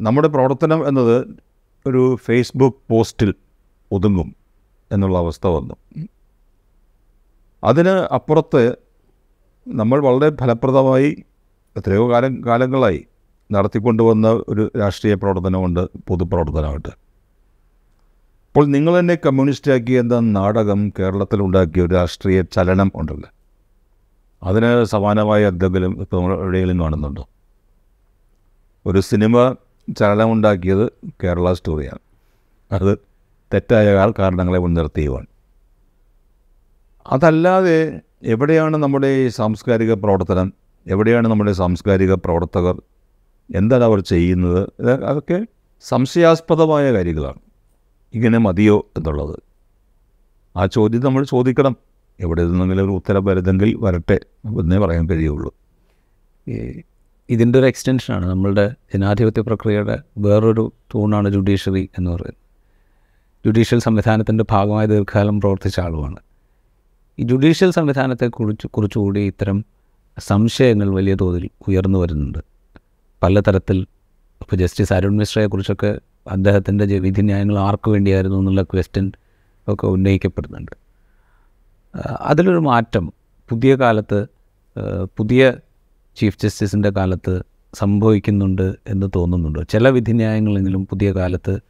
നമ്മുടെ 0.00 0.28
പ്രവർത്തനം 0.28 0.88
എന്നത് 0.88 1.26
ഒരു 1.86 2.16
ഫേസ്ബുക്ക് 2.24 2.76
പോസ്റ്റിൽ 2.90 3.34
ഒതുങ്ങും 3.92 4.36
എന്നുള്ള 4.92 5.18
അവസ്ഥ 5.18 5.46
വന്നു. 5.46 5.74
അതിന് 7.64 7.88
അപ്പുറത്ത് 7.88 8.76
നമ്മൾ 9.68 10.00
വളരെ 10.00 10.36
ഫലപ്രദമായി 10.36 11.24
എത്രയോ 11.76 12.10
കാലം 12.10 12.44
കാലങ്ങളായി 12.46 13.06
നടത്തിക്കൊണ്ടുവന്ന 13.52 14.42
ഒരു 14.48 14.70
രാഷ്ട്രീയ 14.78 15.14
പ്രവർത്തനമുണ്ട് 15.14 15.88
പൊതുപ്രവർത്തനമായിട്ട്. 16.08 16.88
അപ്പോൾ 18.48 18.66
നിങ്ങൾ 18.66 18.98
തന്നെ 18.98 19.14
കമ്മ്യൂണിസ്റ്റാക്കി 19.14 19.92
എന്ന 19.92 20.20
നാടകം 20.20 20.92
കേരളത്തിലുണ്ടാക്കിയ 20.98 21.82
ഒരു 21.82 21.94
രാഷ്ട്രീയ 21.94 22.42
ചലനം 22.42 22.92
ഉണ്ടല്ലോ. 22.94 23.28
അതിന് 24.42 24.84
സമാനമായ 24.84 25.48
എന്തെങ്കിലും 25.48 26.00
ഇപ്പോൾ 26.00 26.16
നമ്മൾ 26.16 26.40
എവിടെയെങ്കിലും 26.40 26.80
കാണുന്നുണ്ടോ? 26.80 27.28
ഒരു 28.86 29.00
സിനിമ 29.00 29.54
ചലനമുണ്ടാക്കിയത് 29.92 30.92
കേരള 31.24 31.52
സ്റ്റോറിയാണ്. 31.52 31.98
അത് 32.72 32.98
തെറ്റായ 33.54 34.12
കാരണങ്ങളെ 34.18 34.58
മുൻനിർത്തിയുമാണ്. 34.58 35.26
അതല്ലാതെ 37.08 38.00
എവിടെയാണ് 38.22 38.76
നമ്മുടെ 38.76 39.06
ഈ 39.06 39.28
സാംസ്കാരിക 39.28 39.94
പ്രവർത്തനം? 39.94 40.52
എവിടെയാണ് 40.86 41.28
നമ്മുടെ 41.28 41.52
സാംസ്കാരിക 41.52 42.14
പ്രവർത്തകർ? 42.14 42.82
എന്താണ് 43.54 43.84
അവർ 43.84 44.00
ചെയ്യുന്നത്? 44.00 44.82
അതൊക്കെ 45.04 45.46
സംശയാസ്പദമായ 45.82 46.92
കാര്യങ്ങളാണ്. 46.92 47.38
ഇങ്ങനെ 48.14 48.38
മതിയോ 48.38 48.86
എന്നുള്ളത്. 48.96 49.36
ആ 50.56 50.66
ചോദ്യം 50.66 51.04
നമ്മൾ 51.04 51.24
ചോദിക്കണം. 51.24 51.76
എവിടെ 52.20 52.42
നിന്നെങ്കിലും 52.44 52.84
ഒരു 52.84 52.90
ഉത്തരം 52.90 53.24
വരുന്നെങ്കിൽ 53.24 53.76
വരട്ടെ 53.80 54.20
എന്നേ 54.46 54.78
പറയാൻ 54.78 55.08
കഴിയുള്ളൂ. 55.08 55.54
ഇതിന്റെ 57.30 57.58
ഒരു 57.58 57.66
എക്സ്റ്റൻഷനാണ് 57.66 58.26
നമ്മളുടെ 58.26 58.74
ജനാധിപത്യ 58.94 59.40
പ്രക്രിയയുടെ 59.40 59.98
വേറൊരു 60.18 60.72
തൂണാണ് 60.94 61.28
ജുഡീഷ്യറി 61.28 61.90
എന്ന് 61.98 62.10
പറയുന്നത്. 62.10 62.34
ജുഡീഷ്യൽ 63.46 63.80
സംവിധാനത്തിന്റെ 63.80 64.44
ഭാഗമായി 64.50 64.86
ദീർഘകാലം 64.86 65.40
പ്രവർത്തിച്ച 65.40 65.80
ആളുമാണ്. 65.80 66.16
ഈ 67.18 67.22
ജുഡീഷ്യൽ 67.22 67.70
സംവിധാനത്തെ 67.70 68.26
കുറിച്ച് 68.26 68.66
കുറിച്ചുകൂടി 68.66 69.20
ഇത്തരം 69.20 69.64
സംശയങ്ങൾ 70.18 70.88
വലിയ 70.94 71.14
തോതിൽ 71.14 71.48
ഉയർന്നു 71.68 71.98
വരുന്നുണ്ട്. 71.98 72.38
പലതരത്തിൽ 73.22 73.78
ഇപ്പോൾ 74.40 74.56
ജസ്റ്റിസ് 74.56 74.92
അരുൺ 74.92 75.16
മിശ്രയെക്കുറിച്ചൊക്കെ 75.16 76.00
അദ്ദേഹത്തിന്റെ 76.30 76.84
വിധി 76.84 76.98
വിധിന്യായങ്ങൾ 76.98 77.58
ആർക്ക് 77.58 77.90
വേണ്ടിയായിരുന്നു 77.90 78.38
എന്നുള്ള 78.38 78.62
ക്വസ്റ്റ്യൻ 78.62 79.12
ഒക്കെ 79.68 79.86
ഉന്നയിക്കപ്പെടുന്നുണ്ട്. 79.86 80.72
അതിലൊരു 82.20 82.58
മാറ്റം 82.58 83.12
പുതിയ 83.48 83.74
കാലത്ത് 83.74 84.26
പുതിയ 85.16 85.54
ചീഫ് 86.16 86.38
ജസ്റ്റിസിന്റെ 86.42 86.90
കാലത്ത് 86.90 87.42
സംഭവിക്കുന്നുണ്ട് 87.74 88.76
എന്ന് 88.86 89.06
തോന്നുന്നുണ്ട്? 89.16 89.68
ചില 89.68 89.88
വിധിന്യായങ്ങളെങ്കിലും 89.88 90.86
പുതിയ 90.86 91.12
കാലത്ത് 91.12 91.60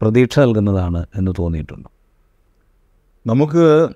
പ്രതീക്ഷ 0.00 0.38
നൽകുന്നതാണ് 0.38 1.06
എന്ന് 1.16 1.32
തോന്നിയിട്ടുണ്ട്? 1.38 1.88
നമുക്ക് 3.26 3.88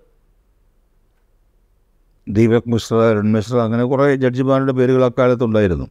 ദീപക് 2.33 2.63
മിശ്ര 2.67 2.97
അരുൺ 3.03 3.33
മിശ്ര 3.33 3.57
അങ്ങനെ 3.59 3.85
കുറേ 3.85 4.15
ജഡ്ജിമാരുടെ 4.17 4.73
പേരുകൾ 4.73 5.05
അക്കാലത്തുണ്ടായിരുന്നു 5.05 5.87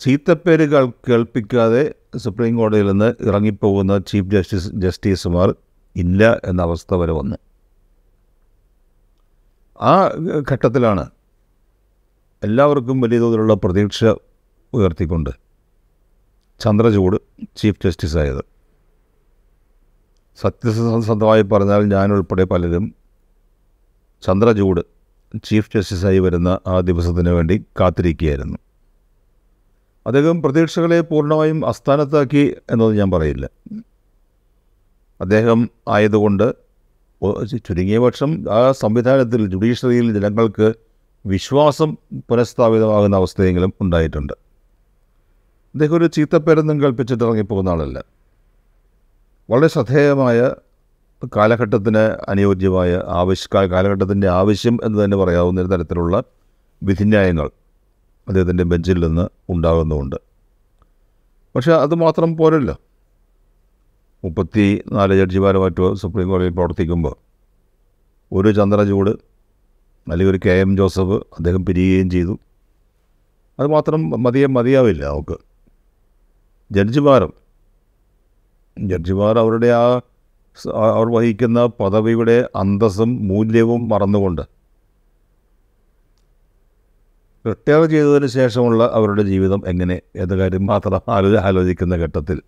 ചീത്തപ്പേര് 0.00 0.64
കേൾ- 0.64 0.94
കേൾപ്പിക്കാതെ 1.08 1.82
സുപ്രീം 2.16 2.56
കോടതിയിൽ 2.56 2.86
നിന്ന് 2.86 3.14
ഇറങ്ങിപ്പോകുന്ന 3.20 3.98
ചീഫ് 4.08 4.26
ജസ്റ്റിസ് 4.26 4.70
ജസ്റ്റിസുമാർ 4.74 5.48
ഇല്ല 5.96 6.40
എന്ന 6.44 6.62
അവസ്ഥ 6.62 6.94
വരെ 6.94 7.12
വന്നു. 7.12 7.36
ആ 9.80 9.94
ഘട്ടത്തിലാണ് 10.52 11.04
എല്ലാവർക്കും 12.42 13.00
വലിയ 13.00 13.18
തോതിലുള്ള 13.18 13.54
പ്രതീക്ഷ 13.54 14.00
ഉയർത്തിക്കൊണ്ട് 14.72 15.30
ചന്ദ്രചൂഡ് 16.60 17.18
ചീഫ് 17.56 17.80
ജസ്റ്റിസ് 17.84 18.18
ആയത് 18.18 18.42
സത്യസന്ധമായി 20.38 21.42
പറഞ്ഞാൽ 21.42 21.82
ഞാനുൾപ്പെടെ 21.88 22.44
പലരും 22.44 22.84
ചന്ദ്രചൂഡ് 24.22 24.82
ചീഫ് 25.44 25.70
ജസ്റ്റിസായി 25.74 26.18
വരുന്ന 26.18 26.58
ആ 26.66 26.80
ദിവസത്തിന് 26.80 27.28
വേണ്ടി 27.28 27.64
കാത്തിരിക്കുകയായിരുന്നു. 27.80 28.58
അദ്ദേഹം 30.06 30.42
പ്രതീക്ഷകളെ 30.42 31.00
പൂർണമായും 31.00 31.66
അസ്ഥാനത്താക്കി 31.66 32.54
എന്നത് 32.70 32.98
ഞാൻ 32.98 33.10
പറയില്ല. 33.10 33.50
അദ്ദേഹം 35.20 35.70
ആയതുകൊണ്ട് 35.88 36.54
ചുരുങ്ങിയ 37.56 37.98
പക്ഷം 37.98 38.44
ആ 38.50 38.72
സംവിധാനത്തിൽ 38.72 39.46
ജുഡീഷ്യറിയിൽ 39.46 40.12
ജനങ്ങൾക്ക് 40.12 40.74
വിശ്വാസം 41.26 41.98
പുനഃസ്ഥാപിതമാകുന്ന 42.30 43.16
അവസ്ഥയെങ്കിലും 43.16 43.74
ഉണ്ടായിട്ടുണ്ട്. 43.80 44.32
അദ്ദേഹം 45.74 45.96
ഒരു 45.96 46.06
ചീത്തപ്പേരൊന്നും 46.06 46.82
കൽപ്പിച്ചിട്ട് 46.82 47.24
ഇറങ്ങിപ്പോകുന്ന 47.24 47.70
ആളല്ല. 47.70 48.04
വളരെ 49.50 49.68
ശ്രദ്ധേയമായ 49.68 50.52
കാലഘട്ടത്തിന് 51.26 52.30
അനുയോജ്യമായ 52.30 53.02
ആവശ്യ 53.06 53.66
കാലഘട്ടത്തിന്റെ 53.66 54.28
ആവശ്യം 54.28 54.78
എന്ന് 54.84 55.04
തന്നെ 55.04 55.16
പറയാവുന്ന 55.16 55.60
ഒരു 55.60 55.68
തരത്തിലുള്ള 55.68 56.22
വിധിന്യായങ്ങൾ 56.82 57.50
അദ്ദേഹത്തിന്റെ 58.28 58.64
ബെഞ്ചിൽ 58.64 59.06
നിന്ന് 59.06 59.28
ഉണ്ടാകുന്നുമുണ്ട്. 59.48 60.16
പക്ഷെ 61.56 61.72
അത് 61.72 61.94
മാത്രം 61.94 62.36
പോരല്ലോ. 62.36 62.76
മുപ്പത്തി 64.24 64.84
നാല് 64.92 65.14
ജഡ്ജിമാരുമായിട്ട് 65.14 65.94
സുപ്രീം 65.94 66.28
കോടതിയിൽ 66.28 66.52
പ്രവർത്തിക്കുമ്പോൾ 66.52 67.16
ഒരു 68.32 68.52
ചന്ദ്രചൂട് 68.52 69.10
അല്ലെങ്കിൽ 69.10 70.30
ഒരു 70.30 70.40
കെ 70.46 70.50
എം 70.50 70.76
ജോസഫ് 70.76 71.14
അദ്ദേഹം 71.14 71.66
പിരിയുകയും 71.66 72.10
ചെയ്തു. 72.10 72.38
അതുമാത്രം 73.60 74.10
മതിയെ 74.22 74.46
മതിയാവില്ല 74.46 75.06
നമുക്ക് 75.06 75.38
ജഡ്ജിമാരും 76.72 77.32
ജഡ്ജിമാർ 78.78 79.38
അവരുടെ 79.38 79.66
ആ- 79.66 80.00
അവർ 80.74 81.06
വഹിക്കുന്ന 81.16 81.66
പദവിയുടെ 81.66 82.48
അന്തസ്സും 82.56 83.28
മൂല്യവും 83.28 83.88
മറന്നുകൊണ്ട് 83.88 84.42
റിട്ടയർ 87.46 87.84
ചെയ്തതിന് 87.84 88.26
ശേഷമുള്ള 88.26 88.90
അവരുടെ 88.94 89.22
ജീവിതം 89.22 89.62
എങ്ങനെ 89.66 90.00
എന്ന 90.16 90.36
കാര്യം 90.36 90.66
മാത്രം 90.66 91.00
ആലോ 91.08 91.38
ആലോചിക്കുന്ന 91.40 91.96
ഘട്ടത്തിൽ 91.96 92.42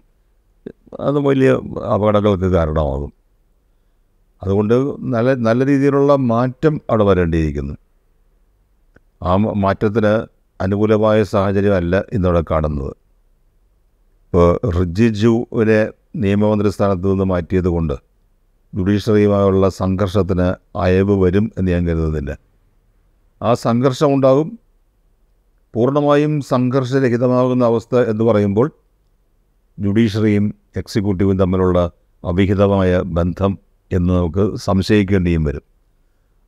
അത് 1.01 1.19
വലിയ 1.19 1.51
അപകടങ്ങൾക്ക് 1.95 2.45
കാരണമാകും. 2.45 3.13
അതുകൊണ്ട് 4.43 4.75
നല്ല 4.99 5.35
നല്ല 5.35 5.67
രീതിയിലുള്ള 5.67 6.15
മാറ്റം 6.17 6.81
അവിടെ 6.91 7.05
വരേണ്ടിയിരിക്കുന്നു. 7.05 7.75
ആ 9.23 9.37
മാറ്റത്തിന് 9.37 10.27
അനുകൂലമായ 10.61 11.23
സാഹചര്യമല്ല 11.23 12.05
ഇന്നിവിടെ 12.13 12.45
കാണുന്നത്. 12.51 12.95
ഇപ്പോൾ 14.27 14.61
റിജിജുവിനെ 14.79 15.89
നിയമമന്ത്രി 16.17 16.69
സ്ഥാനത്ത് 16.69 17.11
നിന്ന് 17.11 17.25
മാറ്റിയത് 17.25 17.65
കൊണ്ട് 17.65 17.93
ജുഡീഷ്യറിയുമായുള്ള 18.75 19.69
സംഘർഷത്തിന് 19.69 20.79
അയവ് 20.79 21.23
വരും 21.23 21.53
എന്ന് 21.59 21.73
ഞാൻ 21.73 21.87
കരുതുന്നില്ല. 21.87 22.39
ആ 23.43 23.55
സംഘർഷം 23.55 24.15
ഉണ്ടാകും. 24.15 24.59
പൂർണമായും 25.75 26.41
സംഘർഷരഹിതമാകുന്ന 26.41 27.65
അവസ്ഥ 27.65 27.97
എന്ന് 27.97 28.25
പറയുമ്പോൾ 28.25 28.71
ജുഡീഷ്യറിയും 29.79 30.55
എക്സിക്യൂട്ടീവും 30.77 31.39
തമ്മിലുള്ള 31.39 31.91
അവിഹിതമായ 32.25 33.01
ബന്ധം 33.01 33.59
എന്ന് 33.93 34.15
നമുക്ക് 34.15 34.57
സംശയിക്കേണ്ടിയും 34.57 35.45
വരും. 35.45 35.63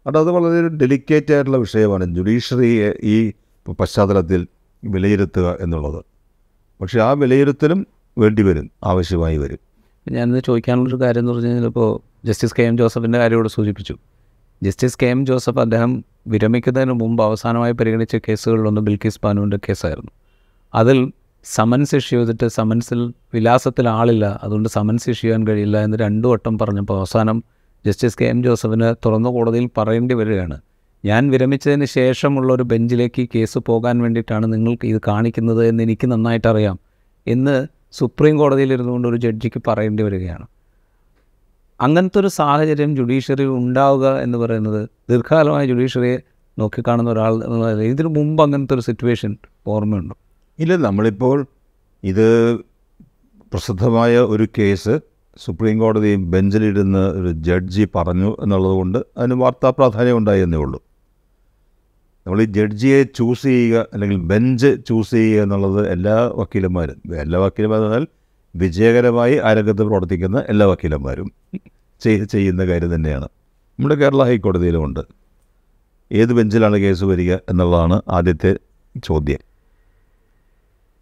അത് 0.07 0.31
വളരെ 0.31 0.69
ഡെലിക്കേറ്റ് 0.69 1.35
ആയിട്ടുള്ള 1.35 1.57
വിഷയമാണ്. 1.57 2.15
ജുഡീഷ്യറിയെ 2.15 2.93
ഈ 3.03 3.33
പശ്ചാത്തലത്തിൽ 3.81 4.47
വിലയിരുത്തുക 4.85 5.57
എന്നുള്ളത്. 5.61 6.05
പക്ഷേ 6.81 7.01
ആ 7.01 7.13
വിലയിരുത്തലും 7.13 7.87
വേണ്ടിവരും 8.19 8.71
ആവശ്യമായി 8.85 9.37
വരും. 9.37 9.59
ഞാനിത് 10.11 10.45
ചോദിക്കാനുള്ളൊരു 10.45 11.05
കാര്യം 11.05 11.21
എന്ന് 11.21 11.33
പറഞ്ഞു 11.33 11.47
കഴിഞ്ഞാൽ 11.47 11.67
ഇപ്പോൾ 11.67 12.01
ജസ്റ്റിസ് 12.27 12.55
കെ 12.59 12.63
എം 12.63 12.79
ജോസഫിന്റെ 12.79 13.19
കാര്യം 13.19 13.49
സൂചിപ്പിച്ചു. 13.49 13.97
ജസ്റ്റിസ് 14.63 14.99
കെ 15.03 15.07
എം 15.07 15.27
ജോസഫ് 15.27 15.59
അദ്ദേഹം 15.59 16.05
വിരമിക്കുന്നതിന് 16.27 16.93
മുമ്പ് 16.93 17.25
അവസാനമായി 17.25 17.73
പരിഗണിച്ച 17.73 18.17
കേസുകളിലൊന്ന് 18.17 18.81
ബിൽക്കിസ് 18.81 19.21
ബാനുവിന്റെ 19.25 19.59
കേസായിരുന്നു. 19.69 20.11
അതിൽ 20.75 21.13
സമൻസ് 21.45 21.97
ഇഷ്യൂ 21.97 22.21
ചെയ്തിട്ട് 22.21 22.49
സമൻസിൽ 22.49 23.13
വിലാസത്തിൽ 23.35 23.89
ആളില്ല 23.89 24.41
അതുകൊണ്ട് 24.43 24.69
സമൻസ് 24.69 25.11
ഇഷ്യൂ 25.11 25.29
ചെയ്യാൻ 25.29 25.49
കഴിയില്ല 25.49 25.79
എന്ന് 25.79 25.97
രണ്ടു 25.97 26.29
വട്ടം 26.29 26.59
പറഞ്ഞപ്പോൾ 26.59 26.99
അവസാനം 26.99 27.45
ജസ്റ്റിസ് 27.87 28.17
കെ 28.21 28.25
എം 28.25 28.43
ജോസഫിന് 28.43 28.95
തുറന്ന 29.07 29.29
കോടതിയിൽ 29.29 29.69
പറയേണ്ടി 29.77 30.15
വരികയാണ്. 30.15 30.61
ഞാൻ 31.05 31.31
വിരമിച്ചതിന് 31.31 31.85
ശേഷമുള്ള 31.85 32.53
ഒരു 32.53 32.63
ബെഞ്ചിലേക്ക് 32.63 33.29
കേസ് 33.35 33.59
പോകാൻ 33.59 34.03
വേണ്ടിയിട്ടാണ് 34.03 34.53
നിങ്ങൾക്ക് 34.53 34.87
ഇത് 34.87 35.01
കാണിക്കുന്നത് 35.09 35.67
എന്ന് 35.67 35.83
എനിക്ക് 35.83 36.07
നന്നായിട്ടറിയാം 36.07 36.79
എന്ന് 37.27 37.67
സുപ്രീം 37.93 38.39
കോടതിയിൽ 38.39 38.73
ഇരുന്നുകൊണ്ട് 38.73 39.09
ഒരു 39.09 39.17
ജഡ്ജിക്ക് 39.17 39.63
പറയേണ്ടി 39.69 40.03
വരികയാണ്. 40.03 40.47
അങ്ങനത്തെ 41.81 42.19
ഒരു 42.19 42.31
സാഹചര്യം 42.39 42.97
ജുഡീഷ്യറി 42.97 43.45
ഉണ്ടാവുക 43.45 44.07
എന്ന് 44.25 44.39
പറയുന്നത് 44.39 44.89
ദീർഘകാലമായ 45.11 45.67
ജുഡീഷ്യറിയെ 45.67 46.19
നോക്കിക്കാണുന്ന 46.59 47.11
ഒരാൾ 47.11 47.33
എന്നുള്ള 47.45 47.69
ഇതിനു 47.83 48.09
മുമ്പ് 48.09 48.43
അങ്ങനത്തെ 48.43 48.75
ഒരു 48.75 48.81
സിറ്റുവേഷൻ 48.81 49.37
ഓർമ്മയുണ്ടോ? 49.67 50.15
ഇല്ല 50.59 50.77
നമ്മളിപ്പോൾ 50.77 51.47
ഇത് 52.03 52.27
പ്രസിദ്ധമായ 53.53 54.19
ഒരു 54.35 54.49
കേസ് 54.59 54.95
സുപ്രീം 55.45 55.79
കോടതി 55.79 56.17
ബെഞ്ചിലിരുന്ന് 56.17 57.03
ഒരു 57.19 57.31
ജഡ്ജി 57.49 57.89
പറഞ്ഞു 57.97 58.37
എന്നുള്ളതുകൊണ്ട് 58.43 58.99
അതിന് 59.19 59.35
വാർത്താ 59.35 59.71
പ്രാധാന്യം 59.71 60.17
ഉണ്ടായി 60.17 60.41
എന്നേ 60.41 60.59
ഉള്ളൂ. 60.59 60.81
നമ്മൾ 62.27 62.43
ഈ 62.43 62.45
ജഡ്ജിയെ 62.45 63.03
ചൂസ് 63.03 63.43
ചെയ്യുക 63.43 63.87
അല്ലെങ്കിൽ 63.93 64.17
ബെഞ്ച് 64.17 64.77
ചൂസ് 64.87 65.11
ചെയ്യുക 65.11 65.43
എന്നുള്ളത് 65.43 65.91
എല്ലാ 65.91 66.33
വക്കീലന്മാരും. 66.35 67.17
എല്ലാ 67.17 67.41
വക്കീലന്മാരും 67.41 67.87
എന്നാൽ 67.87 68.07
വിജയകരമായി 68.57 69.37
ആ 69.37 69.53
രംഗത്ത് 69.53 69.83
പ്രവർത്തിക്കുന്ന 69.83 70.45
എല്ലാ 70.49 70.67
വക്കീലന്മാരും 70.67 71.33
ചെയ്- 72.01 72.25
ചെയ്യുന്ന 72.25 72.67
കാര്യം 72.67 72.95
തന്നെയാണ്. 72.95 73.25
നമ്മുടെ 73.25 73.95
കേരള 73.95 74.23
ഹൈക്കോടതിയിലുമുണ്ട് 74.23 75.01
ഏത് 76.13 76.33
ബെഞ്ചിലാണ് 76.33 76.77
കേസ് 76.77 77.05
വരിക 77.05 77.35
എന്നുള്ളതാണ് 77.35 78.03
ആദ്യത്തെ 78.09 78.57
ചോദ്യം. 79.05 79.39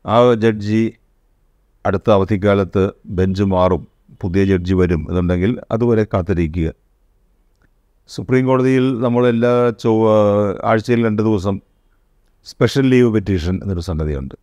ആ 0.06 0.34
ജഡ്ജി 0.34 0.92
അടുത്ത 1.86 2.10
അവധിക്കാലത്ത് 2.10 2.90
ബെഞ്ച് 3.06 3.42
മാറും. 3.42 3.86
പുതിയ 4.20 4.44
ജഡ്ജി 4.44 4.74
വരും 4.74 5.06
എന്നുണ്ടെങ്കിൽ 5.08 5.60
അതുവരെ 5.70 6.04
കാത്തിരിക്കുക. 6.04 6.72
സുപ്രീം 8.14 8.46
കോടതിയിൽ 8.46 9.00
നമ്മളെല്ലാ 9.00 9.72
ചൊവ്വ 9.80 10.06
ആഴ്ചയിൽ 10.64 11.04
രണ്ട് 11.04 11.22
ദിവസം 11.22 11.60
സ്പെഷ്യൽ 12.44 12.86
ലീവ് 12.88 13.14
പെറ്റീഷൻ 13.14 13.54
എന്നൊരു 13.62 13.80
സംഗതിയുണ്ട്. 13.80 14.34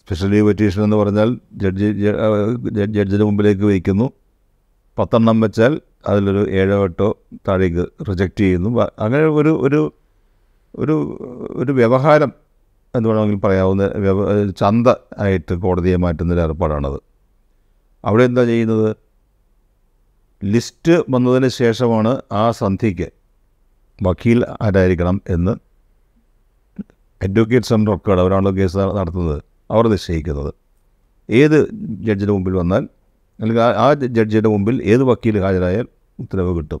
സ്പെഷ്യൽ 0.00 0.30
ലീവ് 0.30 0.46
പെറ്റീഷൻ 0.46 0.84
എന്ന് 0.84 0.96
പറഞ്ഞാൽ 0.96 1.38
ജഡ്ജി 1.52 1.88
ജഡ്ജിന്റെ 2.96 3.24
മുമ്പിലേക്ക് 3.24 3.64
വയ്ക്കുന്നു. 3.64 4.10
പത്തെണ്ണം 4.98 5.40
വെച്ചാൽ 5.40 5.80
അതിലൊരു 6.08 6.50
ഏഴോ 6.50 6.82
എട്ടോ 6.84 7.08
താഴേക്ക് 7.48 7.84
റിജക്റ്റ് 8.08 8.40
ചെയ്യുന്നു. 8.40 8.70
അങ്ങനെ 8.98 9.24
ഒരു 9.26 9.52
ഒരു 9.66 9.80
ഒരു 10.78 10.94
ഒരു 11.50 11.72
വ്യവഹാരം 11.72 12.32
എന്ന് 12.94 13.08
വേണമെങ്കിൽ 13.08 13.40
പറയാവുന്ന 13.40 13.84
ചന്ത 14.50 14.88
ആയിട്ട് 15.18 15.54
കോടതിയെ 15.54 15.96
മാറ്റുന്നൊരു 15.96 16.40
ഏർപ്പാടാണത്. 16.40 17.00
അവിടെ 18.04 18.24
എന്താ 18.24 18.44
ചെയ്യുന്നത്? 18.44 18.96
ലിസ്റ്റ് 20.46 21.02
വന്നതിന് 21.10 21.48
ശേഷമാണ് 21.48 22.22
ആ 22.32 22.50
സന്ധിക്ക് 22.50 23.10
വക്കീൽ 24.02 24.44
ആരായിരിക്കണം 24.62 25.22
എന്ന് 25.28 25.56
അഡ്വക്കേറ്റ് 27.22 27.66
സെന്റർ 27.66 27.90
റെക്കോർഡ് 27.90 28.20
അവരാണല്ലോ 28.20 28.56
കേസ് 28.56 28.76
നടത്തുന്നത് 28.76 29.42
അവർ 29.70 29.88
നിശ്ചയിക്കുന്നത്. 29.88 30.54
ഏത് 31.30 31.70
ജഡ്ജിന്റെ 31.72 32.32
മുമ്പിൽ 32.32 32.56
വന്നാൽ 32.56 32.88
അല്ലെങ്കിൽ 33.40 33.62
ആ- 33.62 33.94
ജഡ്ജിന്റെ 33.94 34.48
മുമ്പിൽ 34.48 34.82
ഏത് 34.82 35.02
വക്കീൽ 35.02 35.38
ഹാജരായാൽ 35.38 35.86
ഉത്തരവ് 36.20 36.56
കിട്ടും. 36.56 36.80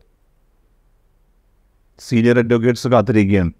സീനിയർ 1.98 2.38
അഡ്വക്കേറ്റ്സ് 2.38 2.88
കാത്തിരിക്കുകയാണ്. 2.88 3.52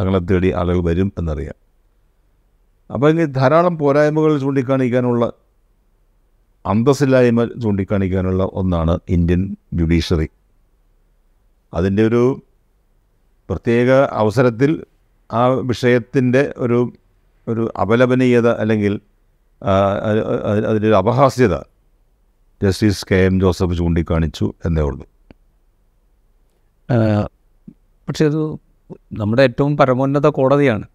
തങ്ങളെ 0.00 0.18
തേടി 0.18 0.52
ആളുകൾ 0.52 0.84
വരും 0.84 1.12
എന്നറിയാം. 1.18 1.54
അപ്പോൾ 2.94 3.10
ഇങ്ങനെ 3.10 3.26
ധാരാളം 3.26 3.78
പോരായ്മകൾ 3.78 4.38
ചൂണ്ടിക്കാണിക്കാനുള്ള 4.38 5.32
അന്തസ്സില്ലായ്മ 6.66 7.44
ചൂണ്ടിക്കാണിക്കാനുള്ള 7.44 8.42
ഒന്നാണ് 8.52 8.98
ഇന്ത്യൻ 9.08 9.56
ജുഡീഷ്യറി. 9.72 10.28
അതിന്റെ 11.74 12.02
ഒരു 12.06 12.22
പ്രത്യേക 13.48 13.90
അവസരത്തിൽ 13.90 14.70
ആ 15.32 15.46
വിഷയത്തിന്റെ 15.46 16.42
ഒരു 16.56 16.92
ഒരു 17.48 17.72
അപലപനീയത 17.80 18.48
അല്ലെങ്കിൽ 18.48 19.00
അതിന്റെ 20.66 20.88
ഒരു 20.88 20.94
അപഹാസ്യത 20.94 21.54
ജസ്റ്റിസ് 22.60 23.06
കെ 23.10 23.14
എം 23.14 23.40
ജോസഫ് 23.40 23.76
ചൂണ്ടിക്കാണിച്ചു 23.78 24.54
എന്നേ 24.64 24.82
ഉള്ളൂ. 24.82 25.04
പക്ഷേ 28.08 28.24
അത് 28.26 28.40
നമ്മുടെ 29.12 29.42
ഏറ്റവും 29.42 29.76
പരമോന്നത 29.76 30.26
കോടതിയാണ്. 30.26 30.86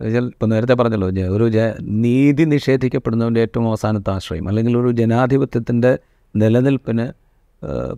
ഇപ്പോൾ 0.00 0.46
നേരത്തെ 0.46 0.74
പറഞ്ഞല്ലോ 0.74 1.08
ഒരു 1.28 1.48
ജ 1.48 1.56
നീതി 1.80 2.42
നിഷേധിക്കപ്പെടുന്നവന്റെ 2.42 3.40
ഏറ്റവും 3.40 3.68
അവസാനത്തെ 3.68 4.10
ആശ്രയം 4.10 4.48
അല്ലെങ്കിൽ 4.48 4.78
ഒരു 4.78 4.90
ജനാധിപത്യത്തിന്റെ 4.92 5.98
നിലനിൽപ്പിന് 6.36 7.12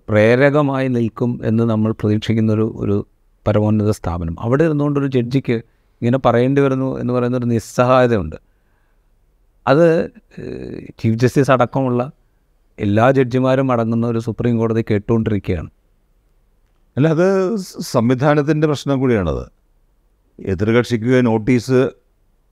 പ്രേരകമായി 0.08 0.88
നിൽക്കും 0.88 1.40
എന്ന് 1.44 1.64
നമ്മൾ 1.64 1.92
പ്രതീക്ഷിക്കുന്നൊരു 1.92 2.74
ഒരു 2.78 3.06
പരമോന്നത 3.46 3.90
സ്ഥാപനം. 3.90 4.40
അവിടെ 4.40 4.64
ഇരുന്നുകൊണ്ട് 4.64 5.00
ഒരു 5.00 5.06
ജഡ്ജിക്ക് 5.06 5.52
ഇങ്ങനെ 5.52 6.18
പറയേണ്ടി 6.18 6.60
വരുന്നു 6.60 6.98
എന്ന് 6.98 7.12
പറയുന്നൊരു 7.12 7.44
നിസ്സഹായതയുണ്ട്. 7.44 8.36
അത് 9.66 10.10
ചീഫ് 11.00 11.16
ജസ്റ്റിസ് 11.16 11.50
അടക്കമുള്ള 11.50 12.10
എല്ലാ 12.78 13.10
ജഡ്ജിമാരും 13.10 13.72
അടങ്ങുന്ന 13.72 14.06
ഒരു 14.06 14.18
സുപ്രീം 14.18 14.58
കോടതി 14.58 14.84
കേട്ടുകൊണ്ടിരിക്കുകയാണ്. 14.90 15.70
അല്ല 16.96 17.08
അത് 17.08 17.56
സംവിധാനത്തിന്റെ 17.80 18.66
പ്രശ്നം 18.66 19.00
കൂടിയാണത്. 19.00 19.57
എതിർകക്ഷിക്ക് 20.38 21.26
നോട്ടീസ് 21.26 21.90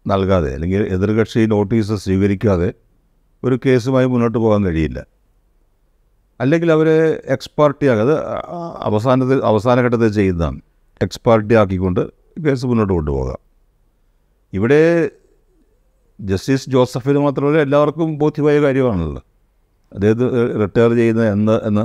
നൽകാതെ 0.06 0.54
അല്ലെങ്കിൽ 0.54 0.82
എതിർകക്ഷി 0.82 1.46
നോട്ടീസ് 1.46 1.92
സ്വീകരിക്കാതെ 1.92 2.72
ഒരു 3.44 3.60
കേസുമായി 3.66 4.06
മുന്നോട്ട് 4.06 4.38
പോകാൻ 4.38 4.64
കഴിയില്ല. 4.64 5.06
അല്ലെങ്കിൽ 6.40 6.72
അവരെ 6.72 7.22
എക്സ്പാർട്ടി 7.24 7.86
ആക്കുക 7.86 8.02
അത് 8.02 8.14
അവസാനത്തിൽ 8.82 9.38
അവസാന 9.44 9.80
ഘട്ടത്തിൽ 9.80 10.08
ചെയ്യുന്നതാണ്. 10.08 10.60
എക്സ്പാർട്ടി 11.02 11.54
ആക്കിക്കൊണ്ട് 11.54 12.02
കേസ് 12.46 12.66
മുന്നോട്ട് 12.66 12.92
കൊണ്ടുപോകാം 12.92 13.40
ഇവിടെ 14.52 15.10
ജസ്റ്റിസ് 16.20 16.70
ജോസഫിന് 16.70 17.18
മാത്രമല്ല 17.18 17.58
എല്ലാവർക്കും 17.58 18.18
ബോധ്യമായ 18.18 18.60
കാര്യമാണല്ലോ 18.60 19.22
അദ്ദേഹം 19.92 20.18
റിട്ടയർ 20.62 20.90
ചെയ്യുന്ന 20.94 21.30
എന്ന് 21.32 21.60
എന്ന് 21.68 21.84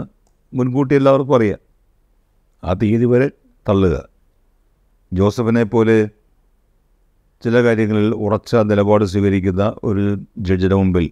മുൻകൂട്ടി 0.56 0.96
എല്ലാവർക്കും 0.96 1.36
അറിയാം. 1.36 1.60
ആ 2.64 2.74
തീയതി 2.74 3.06
വരെ 3.06 3.32
തള്ളുക. 3.70 4.11
ജോസഫിനെ 5.14 5.64
പോലെ 5.64 6.10
ചില 7.44 7.64
കാര്യങ്ങളിൽ 7.64 8.14
ഉറച്ച 8.16 8.56
നിലപാട് 8.56 9.06
സ്വീകരിക്കുന്ന 9.06 9.76
ഒരു 9.84 10.18
ജഡ്ജിന് 10.38 10.74
മുമ്പിൽ 10.74 11.12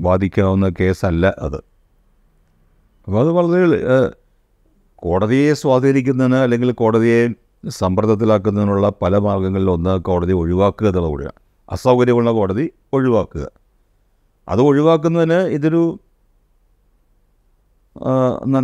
വാദിക്കാവുന്ന 0.00 0.68
കേസല്ല 0.80 1.34
അത്. 1.38 1.60
അപ്പോൾ 3.06 3.20
അത് 3.20 3.30
വളരെ 3.30 3.60
കോടതിയെ 4.96 5.52
സ്വാധീനിക്കുന്നതിന് 5.52 6.34
അല്ലെങ്കിൽ 6.34 6.70
കോടതിയെ 6.72 7.28
സമ്മർദ്ദത്തിലാക്കുന്നതിനുള്ള 7.68 8.92
പല 9.02 9.18
മാർഗങ്ങളിൽ 9.18 9.70
ഒന്ന് 9.70 10.00
കോടതി 10.00 10.32
ഒഴിവാക്കുക 10.32 10.86
എന്നുള്ള 10.86 11.08
കൂടിയാണ്. 11.08 11.38
അസൗകര്യമുള്ള 11.68 12.30
കോടതി 12.32 12.64
ഒഴിവാക്കുക. 12.92 13.44
അത് 14.48 14.60
ഒഴിവാക്കുന്നതിന് 14.60 15.40
ഇതൊരു 15.56 15.82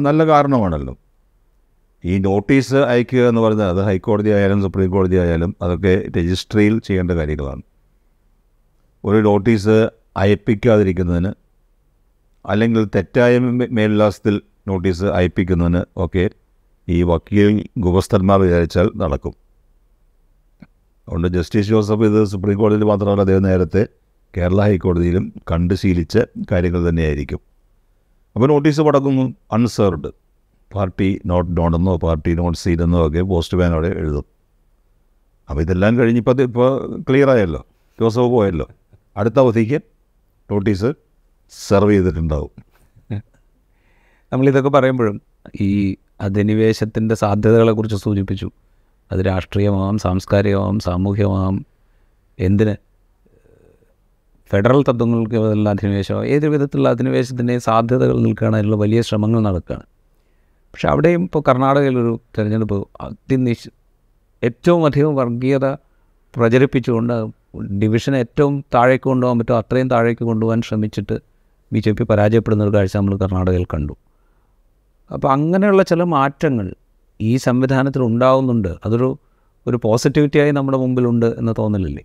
നല്ല 0.06 0.26
കാരണമാണല്ലോ. 0.26 0.94
ഈ 2.04 2.18
നോട്ടീസ് 2.18 2.74
അയക്കുക 2.74 3.28
എന്ന് 3.28 3.40
പറഞ്ഞാൽ 3.40 3.68
അത് 3.74 3.82
ഹൈക്കോടതി 3.84 4.30
ആയാലും 4.30 4.62
സുപ്രീം 4.62 4.90
കോടതി 4.90 5.16
ആയാലും 5.16 5.56
അതൊക്കെ 5.62 5.94
രജിസ്ട്രിയിൽ 6.16 6.78
ചെയ്യേണ്ട 6.78 7.10
കാര്യങ്ങളാണ്. 7.10 7.62
ഒരു 9.04 9.16
നോട്ടീസ് 9.16 9.76
അയപ്പിക്കാതിരിക്കുന്നതിന് 10.16 11.30
അല്ലെങ്കിൽ 12.46 12.88
തെറ്റായ 12.94 13.38
മേൽവിലാസത്തിൽ 13.78 14.34
നോട്ടീസ് 14.68 15.04
അയപ്പിക്കുന്നതിന് 15.04 15.82
ഒക്കെ 15.96 16.30
ഈ 16.88 17.02
വക്കീൽ 17.02 17.68
ഗുപസ്ഥന്മാർ 17.78 18.40
വിചാരിച്ചാൽ 18.40 18.90
നടക്കും. 18.96 19.34
അതുകൊണ്ട് 21.08 21.28
ജസ്റ്റിസ് 21.28 21.68
ജോസഫ് 21.68 22.02
ഇത് 22.02 22.24
സുപ്രീം 22.24 22.58
കോടതിയിൽ 22.58 22.84
മാത്രമല്ല 22.84 23.20
അദ്ദേഹം 23.20 23.42
നേരത്തെ 23.42 23.82
കേരള 24.36 24.60
ഹൈക്കോടതിയിലും 24.62 25.32
കണ്ട് 25.50 25.74
ശീലിച്ച 25.74 26.18
കാര്യങ്ങൾ 26.52 26.88
തന്നെയായിരിക്കും. 26.88 27.40
അപ്പോൾ 28.36 28.48
നോട്ടീസ് 28.48 28.80
പടക്കുന്നു 28.80 29.34
അൺസേർഡ് 29.52 30.23
പാർട്ടി 30.74 31.20
നോട്ട് 31.26 31.50
ഡോണെന്നോ 31.50 31.96
പാർട്ടി 31.96 32.34
നോട്ട് 32.34 32.58
സീനെന്നോ 32.58 33.06
ഒക്കെ 33.06 33.22
പോസ്റ്റ് 33.22 33.56
മാനോടെ 33.56 33.88
എഴുതും. 33.88 34.24
അപ്പോൾ 35.50 35.60
ഇതെല്ലാം 35.60 35.98
കഴിഞ്ഞിപ്പോൾ 35.98 36.42
ഇപ്പോൾ 36.42 37.00
ക്ലിയർ 37.08 37.30
ആയല്ലോ. 37.30 37.66
ജോസഫ് 38.00 38.30
പോയല്ലോ. 38.34 38.68
അടുത്ത 39.16 39.38
അവധിക്ക് 39.38 39.82
നോട്ടീസ് 40.50 40.92
സെർവ് 41.68 41.92
ചെയ്തിട്ടുണ്ടാവും. 41.92 42.50
നമ്മളിതൊക്കെ 44.32 44.70
പറയുമ്പോഴും 44.70 45.22
ഈ 45.60 45.96
അധിനിവേശത്തിന്റെ 46.20 47.14
സാധ്യതകളെക്കുറിച്ച് 47.14 47.96
സൂചിപ്പിച്ചു. 47.96 48.50
അത് 49.12 49.20
രാഷ്ട്രീയമാവാം 49.20 49.98
സാംസ്കാരികമാവാം 49.98 50.78
സാമൂഹ്യമാവാം 50.78 51.66
എന്തിന്? 52.38 52.74
ഫെഡറൽ 54.50 54.82
തത്വങ്ങൾക്ക് 54.82 55.36
അധിനിവേശമാവാം 55.68 56.26
ഏത് 56.26 56.46
വിധത്തിലുള്ള 56.48 56.88
അധിനിവേശത്തിന്റെയും 56.88 57.60
സാധ്യതകൾ 57.60 58.18
നിൽക്കുകയാണ് 58.18 58.56
അതിനുള്ള 58.56 58.76
വലിയ 58.76 59.02
ശ്രമങ്ങൾ 59.02 59.40
നടക്കുകയാണ്. 59.40 59.82
പക്ഷെ 60.74 60.88
അവിടെയും 60.88 61.22
ഇപ്പോൾ 61.22 61.42
കർണാടകയിലൊരു 61.48 62.20
തിരഞ്ഞെടുപ്പ് 62.38 62.88
അതിനിശ് 63.00 63.68
ഏറ്റവും 64.42 64.86
അധികം 64.86 65.16
വർഗീയത 65.16 65.72
പ്രചരിപ്പിച്ചുകൊണ്ട് 66.36 67.14
ഡിവിഷൻ 67.78 68.16
ഏറ്റവും 68.16 68.64
താഴേക്ക് 68.74 69.04
കൊണ്ടുപോകാൻ 69.04 69.38
പറ്റുമോ 69.38 69.58
അത്രയും 69.58 69.90
താഴേക്ക് 69.90 70.24
കൊണ്ടുപോകാൻ 70.24 70.62
ശ്രമിച്ചിട്ട് 70.62 71.18
ബി 71.72 71.78
ജെ 71.78 71.92
പി 71.92 72.02
പരാജയപ്പെടുന്ന 72.02 72.64
ഒരു 72.64 72.76
കാഴ്ച 72.76 72.96
നമ്മൾ 72.96 73.16
കർണാടകയിൽ 73.16 73.64
കണ്ടു. 73.64 73.96
അപ്പോൾ 75.12 75.32
അങ്ങനെയുള്ള 75.32 75.82
ചില 75.82 76.02
മാറ്റങ്ങൾ 76.02 76.74
ഈ 77.20 77.36
സംവിധാനത്തിൽ 77.36 78.02
ഉണ്ടാവുന്നുണ്ട്. 78.02 78.68
അതൊരു 78.84 79.18
ഒരു 79.66 79.80
പോസിറ്റിവിറ്റിയായി 79.82 80.50
നമ്മുടെ 80.50 80.78
മുമ്പിലുണ്ട് 80.78 81.26
എന്ന് 81.26 81.54
തോന്നലില്ലേ? 81.58 82.02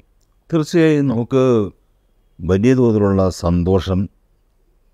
തീർച്ചയായും 0.54 1.08
നമുക്ക് 1.08 1.72
വലിയ 2.42 2.74
തോതിലുള്ള 2.74 3.30
സന്തോഷം 3.30 4.10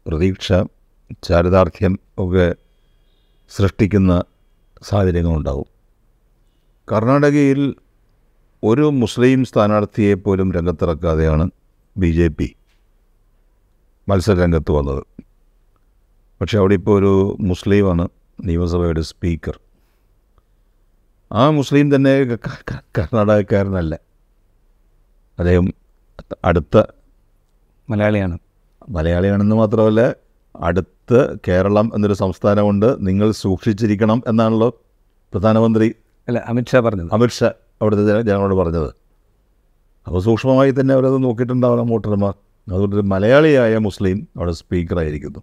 പ്രതീക്ഷ 0.08 0.54
ചാരിതാർത്ഥ്യം 1.24 2.00
ഒക്കെ 2.18 2.56
സൃഷ്ടിക്കുന്ന 3.50 4.24
സാഹചര്യങ്ങളുണ്ടാവും 4.84 5.66
കർണാടകയിൽ 6.92 7.76
ഒരു 8.64 8.82
മുസ്ലിം 8.82 9.46
സ്ഥാനാർത്ഥിയെ 9.46 10.14
പോലും 10.14 10.52
രംഗത്തിറക്കാതെയാണ് 10.52 11.52
ബി 11.98 12.08
ജെ 12.08 12.28
പി 12.28 12.56
മത്സരരംഗത്ത് 14.10 14.72
വന്നത്. 14.72 15.04
പക്ഷേ 16.42 16.58
അവിടെ 16.58 16.74
ഇപ്പോൾ 16.74 17.00
ഒരു 17.00 17.38
മുസ്ലിമാണ് 17.40 18.08
നിയമസഭയുടെ 18.44 19.02
സ്പീക്കർ. 19.02 19.60
ആ 21.32 21.50
മുസ്ലിം 21.50 21.96
തന്നെ 21.96 22.24
കർണാടകക്കാരനല്ല. 22.98 24.00
അദ്ദേഹം 25.40 25.74
അടുത്ത 26.46 26.84
മലയാളിയാണ്. 27.90 28.40
മലയാളിയാണെന്ന് 28.90 29.56
മാത്രമല്ല 29.56 30.16
അടുത്ത് 30.60 30.95
കേരളം 31.48 31.92
എന്നൊരു 31.96 32.14
സംസ്ഥാനമുണ്ട്. 32.14 32.96
നിങ്ങൾ 33.00 33.32
സൂക്ഷിച്ചിരിക്കണം 33.32 34.24
എന്നാണല്ലോ 34.28 34.70
പ്രധാനമന്ത്രി 35.34 35.96
അല്ല 36.28 36.40
അമിത്ഷാ 36.40 36.80
പറഞ്ഞത്. 36.80 37.10
അമിത്ഷാ 37.14 37.52
അവിടുത്തെ 37.82 38.22
ജനങ്ങളോട് 38.22 38.54
പറഞ്ഞത്. 38.54 38.94
അപ്പോൾ 40.08 40.20
സൂക്ഷ്മമായി 40.20 40.72
തന്നെ 40.72 40.94
അവരത് 40.94 41.24
നോക്കിയിട്ടുണ്ടാവണം 41.24 41.88
വോട്ടർമാർ. 41.88 42.34
അതുകൊണ്ട് 42.72 43.02
മലയാളിയായ 43.02 43.78
മുസ്ലിം 43.78 44.28
അവിടെ 44.38 44.52
സ്പീക്കറായിരിക്കുന്നു. 44.52 45.40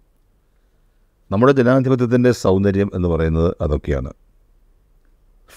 നമ്മുടെ 1.31 1.53
ജനാധിപത്യത്തിന്റെ 1.53 2.31
സൗന്ദര്യം 2.31 2.91
എന്ന് 2.93 3.07
പറയുന്നത് 3.07 3.55
അതൊക്കെയാണ്. 3.61 4.13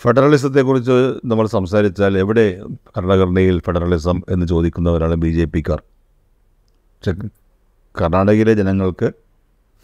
ഫെഡറലിസത്തെക്കുറിച്ച് 0.01 1.15
നമ്മൾ 1.25 1.47
സംസാരിച്ചാൽ 1.47 2.19
എവിടെ 2.19 2.63
ഭരണഘടനയിൽ 2.97 3.61
ഫെഡറലിസം 3.61 4.23
എന്ന് 4.29 4.47
ചോദിക്കുന്നവരാണ് 4.47 5.15
ബി 5.15 5.29
ജെ 5.29 5.45
പിക്കാർ. 5.45 5.83
പക്ഷെ 6.71 7.13
കർണാടകയിലെ 8.01 8.55
ജനങ്ങൾക്ക് 8.55 9.13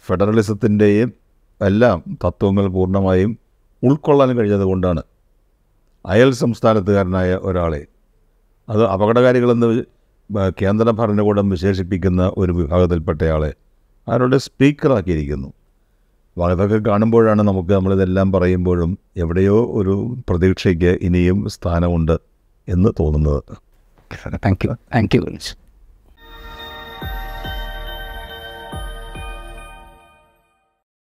ഫെഡറലിസത്തിന്റെയും 0.05 1.13
എല്ലാം 1.61 2.03
തത്വങ്ങൾ 2.25 2.67
പൂർണമായും 2.67 3.37
ഉൾക്കൊള്ളാൻ 3.83 4.37
കഴിഞ്ഞത് 4.37 4.61
കൊണ്ടാണ്. 4.61 5.03
അയൽ 6.05 6.31
സംസ്ഥാനത്തുകാരനായ 6.31 7.39
ഒരാളെ. 7.41 7.85
അത് 8.69 8.85
അപകടകാരികളെന്ന് 8.85 9.83
കേന്ദ്ര 10.61 10.91
ഭരണകൂടം 10.91 11.49
വിശേഷിപ്പിക്കുന്ന 11.49 12.31
ഒരു 12.37 12.51
വിഭാഗത്തിൽപ്പെട്ടയാളെ 12.51 13.53
അവരുടെ 14.07 14.37
സ്പീക്കറാക്കിയിരിക്കുന്നു. 14.37 15.53
അതൊക്കെ 16.43 16.89
കാണുമ്പോഴാണ് 16.89 17.41
നമുക്ക് 17.41 17.73
നമ്മളിതെല്ലാം 17.73 18.31
പറയുമ്പോഴും 18.31 18.97
എവിടെയോ 19.17 19.65
ഒരു 19.65 20.17
പ്രതീക്ഷയ്ക്ക് 20.29 20.97
ഇനിയും 21.01 21.49
സ്ഥാനമുണ്ട് 21.49 22.17
എന്ന് 22.67 22.89
തോന്നുന്നത്. 22.99 23.43
Thank 24.45 24.67
you 24.67 24.73
thank 24.95 25.15
you 25.15 25.21